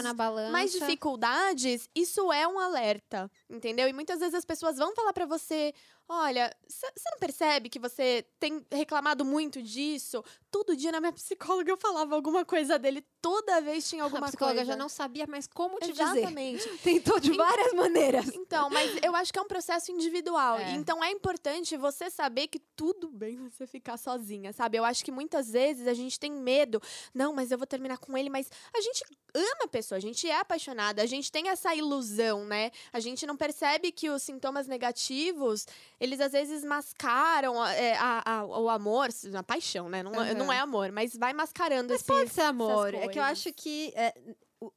[0.50, 3.88] mais dificuldades, isso é um alerta, entendeu?
[3.88, 5.72] E muitas vezes as pessoas vão falar para você,
[6.06, 10.22] Olha, você não percebe que você tem reclamado muito disso?
[10.50, 14.28] Todo dia na minha psicóloga eu falava alguma coisa dele, toda vez tinha alguma coisa.
[14.28, 14.72] A psicóloga coisa.
[14.72, 16.68] já não sabia mais como te Exatamente.
[16.68, 16.78] dizer.
[16.84, 18.28] Tentou de várias maneiras.
[18.34, 20.58] Então, mas eu acho que é um processo individual.
[20.58, 20.72] É.
[20.72, 24.76] Então é importante você saber que tudo bem você ficar sozinha, sabe?
[24.76, 26.82] Eu acho que muitas vezes a gente tem medo.
[27.14, 30.28] Não, mas eu vou terminar com ele, mas a gente ama a pessoa, a gente
[30.28, 32.70] é apaixonada, a gente tem essa ilusão, né?
[32.92, 35.66] A gente não percebe que os sintomas negativos
[36.00, 40.02] eles às vezes mascaram é, a, a, o amor, a paixão, né?
[40.02, 40.34] Não, uhum.
[40.34, 42.94] não é amor, mas vai mascarando mas esse pode ser amor.
[42.94, 44.14] É que eu acho que é,
[44.58, 44.72] o,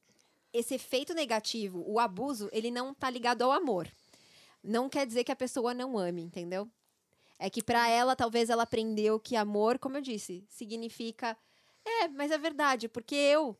[0.52, 3.90] esse efeito negativo, o abuso, ele não tá ligado ao amor.
[4.62, 6.68] Não quer dizer que a pessoa não ame, entendeu?
[7.38, 11.38] É que para ela, talvez ela aprendeu que amor, como eu disse, significa.
[11.84, 13.56] É, mas é verdade, porque eu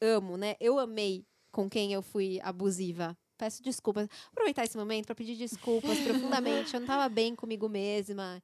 [0.00, 0.54] amo, né?
[0.60, 4.08] Eu amei com quem eu fui abusiva peço desculpas.
[4.30, 6.74] Aproveitar esse momento para pedir desculpas profundamente.
[6.74, 8.42] Eu não estava bem comigo mesma.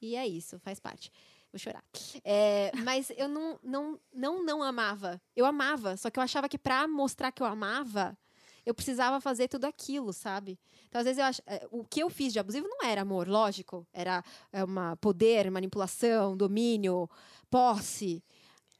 [0.00, 1.10] E é isso, faz parte.
[1.52, 1.84] Vou chorar.
[2.24, 5.20] É, mas eu não, não, não, não amava.
[5.36, 8.18] Eu amava, só que eu achava que para mostrar que eu amava,
[8.66, 10.58] eu precisava fazer tudo aquilo, sabe?
[10.88, 13.28] Então, às vezes, eu acho, é, o que eu fiz de abusivo não era amor,
[13.28, 13.86] lógico.
[13.92, 17.08] Era é, uma poder, manipulação, domínio,
[17.50, 18.22] posse.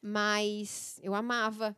[0.02, 1.76] Mas eu amava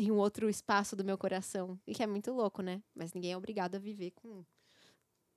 [0.00, 1.78] em um outro espaço do meu coração.
[1.86, 2.82] E que é muito louco, né?
[2.94, 4.44] Mas ninguém é obrigado a viver com,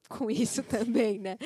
[0.08, 1.38] com isso também, né?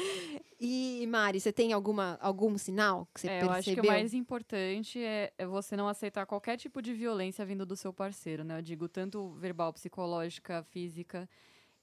[0.60, 3.54] E, Mari, você tem alguma, algum sinal que você é, percebeu?
[3.54, 7.46] Eu acho que o mais importante é, é, você não aceitar qualquer tipo de violência
[7.46, 8.60] vindo do seu parceiro, né?
[8.60, 11.28] Eu digo tanto verbal, psicológica, física.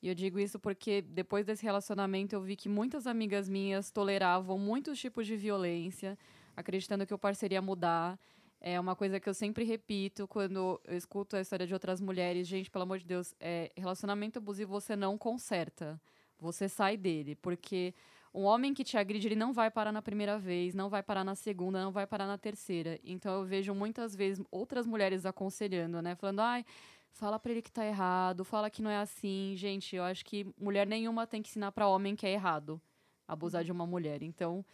[0.00, 4.58] E eu digo isso porque depois desse relacionamento eu vi que muitas amigas minhas toleravam
[4.58, 6.18] muitos tipos de violência,
[6.54, 8.18] acreditando que o parceiro ia mudar.
[8.60, 12.46] É uma coisa que eu sempre repito quando eu escuto a história de outras mulheres.
[12.48, 16.00] Gente, pelo amor de Deus, é, relacionamento abusivo você não conserta.
[16.38, 17.34] Você sai dele.
[17.36, 17.94] Porque
[18.34, 21.22] Um homem que te agride, ele não vai parar na primeira vez, não vai parar
[21.24, 22.98] na segunda, não vai parar na terceira.
[23.04, 26.16] Então eu vejo muitas vezes outras mulheres aconselhando, né?
[26.16, 26.64] Falando, ai,
[27.12, 29.54] fala pra ele que tá errado, fala que não é assim.
[29.56, 32.80] Gente, eu acho que mulher nenhuma tem que ensinar para homem que é errado
[33.26, 34.22] abusar de uma mulher.
[34.22, 34.64] Então,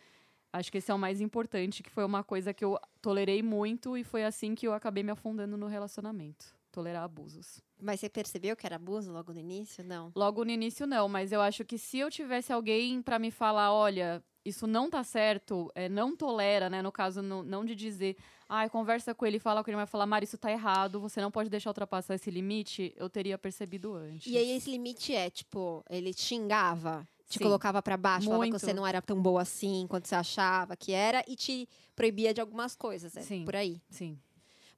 [0.52, 3.96] acho que esse é o mais importante, que foi uma coisa que eu tolerei muito
[3.96, 6.46] e foi assim que eu acabei me afundando no relacionamento.
[6.72, 7.60] Tolerar abusos.
[7.80, 9.82] Mas você percebeu que era abuso logo no início?
[9.82, 10.12] Não.
[10.14, 13.72] Logo no início, não, mas eu acho que se eu tivesse alguém para me falar,
[13.72, 16.80] olha, isso não tá certo, é, não tolera, né?
[16.80, 18.16] No caso, não, não de dizer,
[18.48, 21.20] ai, ah, conversa com ele, fala com ele, vai falar, Mari, isso tá errado, você
[21.20, 24.32] não pode deixar ultrapassar esse limite, eu teria percebido antes.
[24.32, 27.06] E aí esse limite é, tipo, ele xingava?
[27.30, 27.44] Te Sim.
[27.44, 28.32] colocava para baixo, Muito.
[28.38, 31.68] falava que você não era tão boa assim quanto você achava que era e te
[31.94, 33.44] proibia de algumas coisas, é Sim.
[33.44, 33.80] por aí.
[33.88, 34.18] Sim.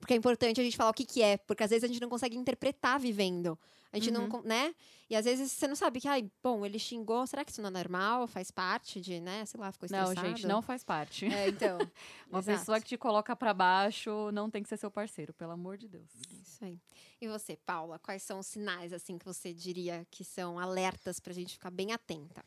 [0.02, 2.00] Porque é importante a gente falar o que, que é, porque às vezes a gente
[2.00, 3.56] não consegue interpretar vivendo.
[3.92, 4.26] A gente uhum.
[4.26, 4.74] não, né?
[5.08, 7.68] E às vezes você não sabe que, ai, bom, ele xingou, será que isso não
[7.68, 8.26] é normal?
[8.26, 9.46] Faz parte de, né?
[9.46, 10.12] Sei lá, ficou estressado.
[10.12, 11.26] Não, gente, não faz parte.
[11.26, 11.78] É, então.
[12.28, 12.58] Uma exato.
[12.58, 15.86] pessoa que te coloca para baixo não tem que ser seu parceiro, pelo amor de
[15.86, 16.10] Deus.
[16.42, 16.80] Isso aí.
[17.20, 21.32] E você, Paula, quais são os sinais, assim, que você diria que são alertas pra
[21.32, 22.44] gente ficar bem atenta?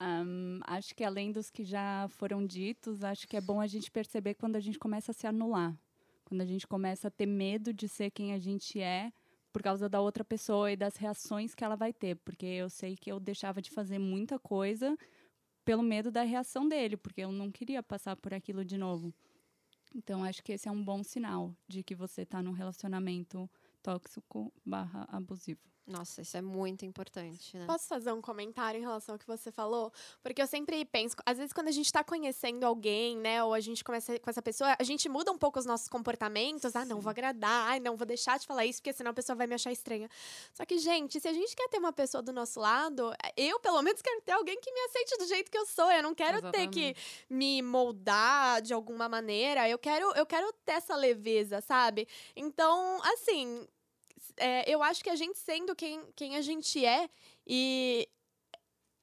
[0.00, 3.90] Um, acho que além dos que já foram ditos, acho que é bom a gente
[3.90, 5.76] perceber quando a gente começa a se anular.
[6.30, 9.12] Quando a gente começa a ter medo de ser quem a gente é
[9.52, 12.14] por causa da outra pessoa e das reações que ela vai ter.
[12.18, 14.96] Porque eu sei que eu deixava de fazer muita coisa
[15.64, 19.12] pelo medo da reação dele, porque eu não queria passar por aquilo de novo.
[19.92, 23.50] Então, acho que esse é um bom sinal de que você está num relacionamento
[23.82, 25.58] tóxico barra abusivo.
[25.90, 27.66] Nossa, isso é muito importante, né?
[27.66, 29.92] Posso fazer um comentário em relação ao que você falou?
[30.22, 33.60] Porque eu sempre penso, às vezes quando a gente tá conhecendo alguém, né, ou a
[33.60, 36.72] gente começa com essa pessoa, a gente muda um pouco os nossos comportamentos.
[36.72, 36.78] Sim.
[36.78, 39.34] Ah, não vou agradar, ah, não vou deixar de falar isso, porque senão a pessoa
[39.34, 40.08] vai me achar estranha.
[40.54, 43.82] Só que, gente, se a gente quer ter uma pessoa do nosso lado, eu, pelo
[43.82, 45.90] menos, quero ter alguém que me aceite do jeito que eu sou.
[45.90, 46.70] Eu não quero Exatamente.
[46.70, 49.68] ter que me moldar de alguma maneira.
[49.68, 52.06] Eu quero, eu quero ter essa leveza, sabe?
[52.36, 53.66] Então, assim,
[54.36, 57.08] é, eu acho que a gente sendo quem, quem a gente é
[57.46, 58.08] e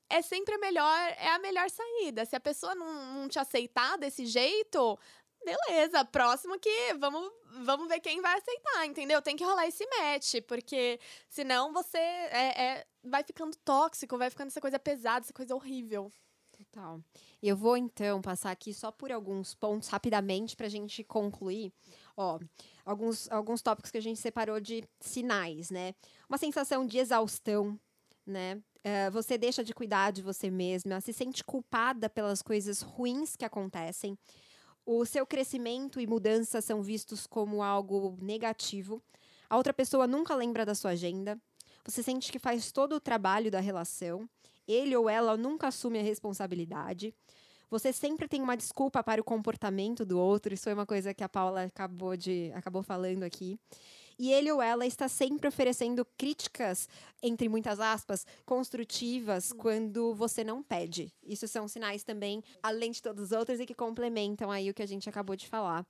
[0.09, 2.25] é sempre a melhor, é a melhor saída.
[2.25, 4.97] Se a pessoa não, não te aceitar desse jeito,
[5.43, 9.21] beleza, próximo que vamos, vamos ver quem vai aceitar, entendeu?
[9.21, 10.99] Tem que rolar esse match, porque
[11.29, 16.11] senão você é, é, vai ficando tóxico, vai ficando essa coisa pesada, essa coisa horrível.
[16.51, 16.99] Total.
[17.41, 21.71] Eu vou então passar aqui só por alguns pontos rapidamente para a gente concluir.
[22.17, 22.39] Ó,
[22.83, 25.93] alguns, alguns tópicos que a gente separou de sinais, né?
[26.27, 27.79] Uma sensação de exaustão,
[28.25, 28.55] né?
[28.55, 33.45] Uh, você deixa de cuidar de você mesma, se sente culpada pelas coisas ruins que
[33.45, 34.17] acontecem.
[34.83, 39.03] O seu crescimento e mudança são vistos como algo negativo.
[39.49, 41.39] A outra pessoa nunca lembra da sua agenda.
[41.85, 44.27] Você sente que faz todo o trabalho da relação.
[44.67, 47.13] Ele ou ela nunca assume a responsabilidade.
[47.69, 50.53] Você sempre tem uma desculpa para o comportamento do outro.
[50.53, 53.59] Isso foi uma coisa que a Paula acabou de acabou falando aqui.
[54.19, 56.89] E ele ou ela está sempre oferecendo críticas,
[57.21, 61.13] entre muitas aspas, construtivas quando você não pede.
[61.23, 64.81] Isso são sinais também, além de todos os outros, e que complementam aí o que
[64.81, 65.85] a gente acabou de falar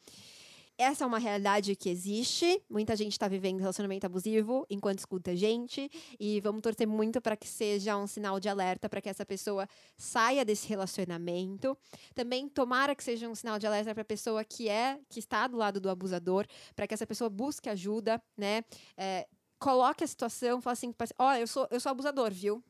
[0.77, 2.61] essa é uma realidade que existe.
[2.69, 5.89] Muita gente está vivendo relacionamento abusivo enquanto escuta a gente.
[6.19, 9.67] E vamos torcer muito para que seja um sinal de alerta para que essa pessoa
[9.97, 11.75] saia desse relacionamento.
[12.13, 15.47] Também tomara que seja um sinal de alerta para a pessoa que é, que está
[15.47, 18.63] do lado do abusador, para que essa pessoa busque ajuda, né?
[18.95, 22.63] É, coloque a situação, fala assim, ó, eu sou, eu sou abusador, viu?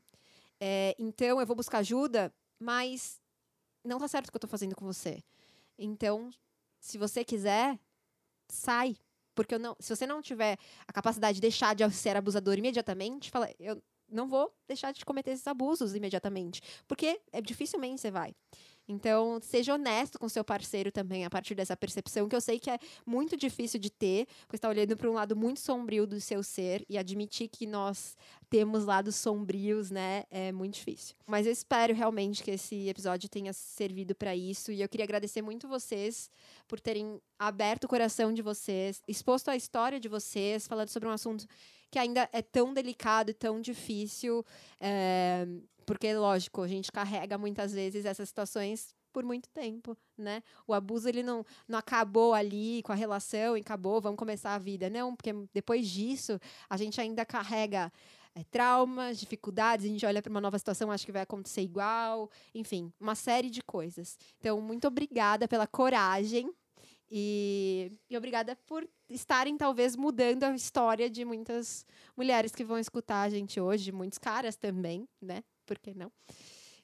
[0.58, 3.20] É, então eu vou buscar ajuda, mas
[3.84, 5.22] não tá certo o que eu tô fazendo com você.
[5.78, 6.30] Então,
[6.80, 7.78] se você quiser,
[8.48, 8.96] sai.
[9.34, 13.30] Porque eu não, se você não tiver a capacidade de deixar de ser abusador imediatamente,
[13.30, 13.80] fala, eu
[14.10, 16.60] não vou deixar de cometer esses abusos imediatamente.
[16.86, 18.34] Porque é, dificilmente você vai.
[18.88, 22.70] Então, seja honesto com seu parceiro também a partir dessa percepção, que eu sei que
[22.70, 26.42] é muito difícil de ter, porque está olhando para um lado muito sombrio do seu
[26.42, 28.16] ser e admitir que nós
[28.48, 31.14] temos lados sombrios, né, é muito difícil.
[31.26, 35.42] Mas eu espero realmente que esse episódio tenha servido para isso e eu queria agradecer
[35.42, 36.30] muito vocês
[36.66, 41.12] por terem aberto o coração de vocês, exposto a história de vocês, falando sobre um
[41.12, 41.46] assunto
[41.90, 44.44] que ainda é tão delicado e tão difícil.
[44.80, 45.46] É,
[45.88, 50.42] porque, lógico, a gente carrega muitas vezes essas situações por muito tempo, né?
[50.66, 54.90] O abuso ele não, não acabou ali com a relação acabou, vamos começar a vida,
[54.90, 57.90] não, porque depois disso a gente ainda carrega
[58.34, 62.30] é, traumas, dificuldades, a gente olha para uma nova situação, acha que vai acontecer igual,
[62.54, 64.18] enfim, uma série de coisas.
[64.38, 66.52] Então, muito obrigada pela coragem
[67.10, 73.22] e, e obrigada por estarem talvez mudando a história de muitas mulheres que vão escutar
[73.22, 75.42] a gente hoje, muitos caras também, né?
[75.68, 76.10] Por que não?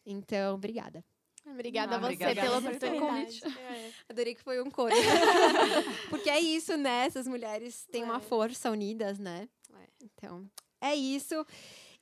[0.06, 1.02] Então, obrigada.
[1.46, 3.40] Obrigada Ah, a você obrigada pela oportunidade.
[3.40, 3.58] convite.
[3.58, 3.90] É.
[4.08, 4.94] Adorei que foi um coro.
[6.08, 7.06] Porque é isso, né?
[7.06, 8.20] Essas mulheres têm uma É.
[8.20, 9.48] força unidas, né?
[9.74, 9.86] É.
[10.04, 10.48] Então,
[10.80, 11.44] é isso.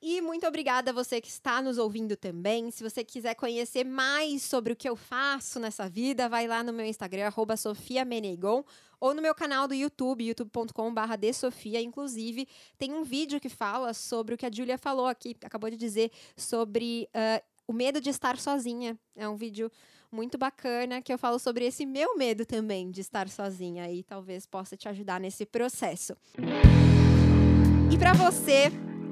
[0.00, 2.70] E muito obrigada a você que está nos ouvindo também.
[2.70, 6.72] Se você quiser conhecer mais sobre o que eu faço nessa vida, vai lá no
[6.72, 8.64] meu Instagram, arroba Sofia Menegon,
[9.02, 11.82] ou no meu canal do YouTube, youtube.com.br desofia.
[11.82, 12.46] Inclusive,
[12.78, 16.12] tem um vídeo que fala sobre o que a Julia falou aqui, acabou de dizer,
[16.36, 18.96] sobre ah, o medo de estar sozinha.
[19.16, 19.72] É um vídeo
[20.12, 24.46] muito bacana que eu falo sobre esse meu medo também de estar sozinha e talvez
[24.46, 26.16] possa te ajudar nesse processo.
[27.90, 28.70] E para você,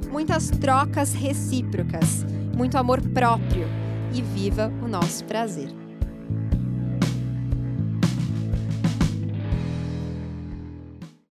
[0.08, 2.22] muitas trocas recíprocas,
[2.56, 3.66] muito amor próprio
[4.14, 5.79] e viva o nosso prazer.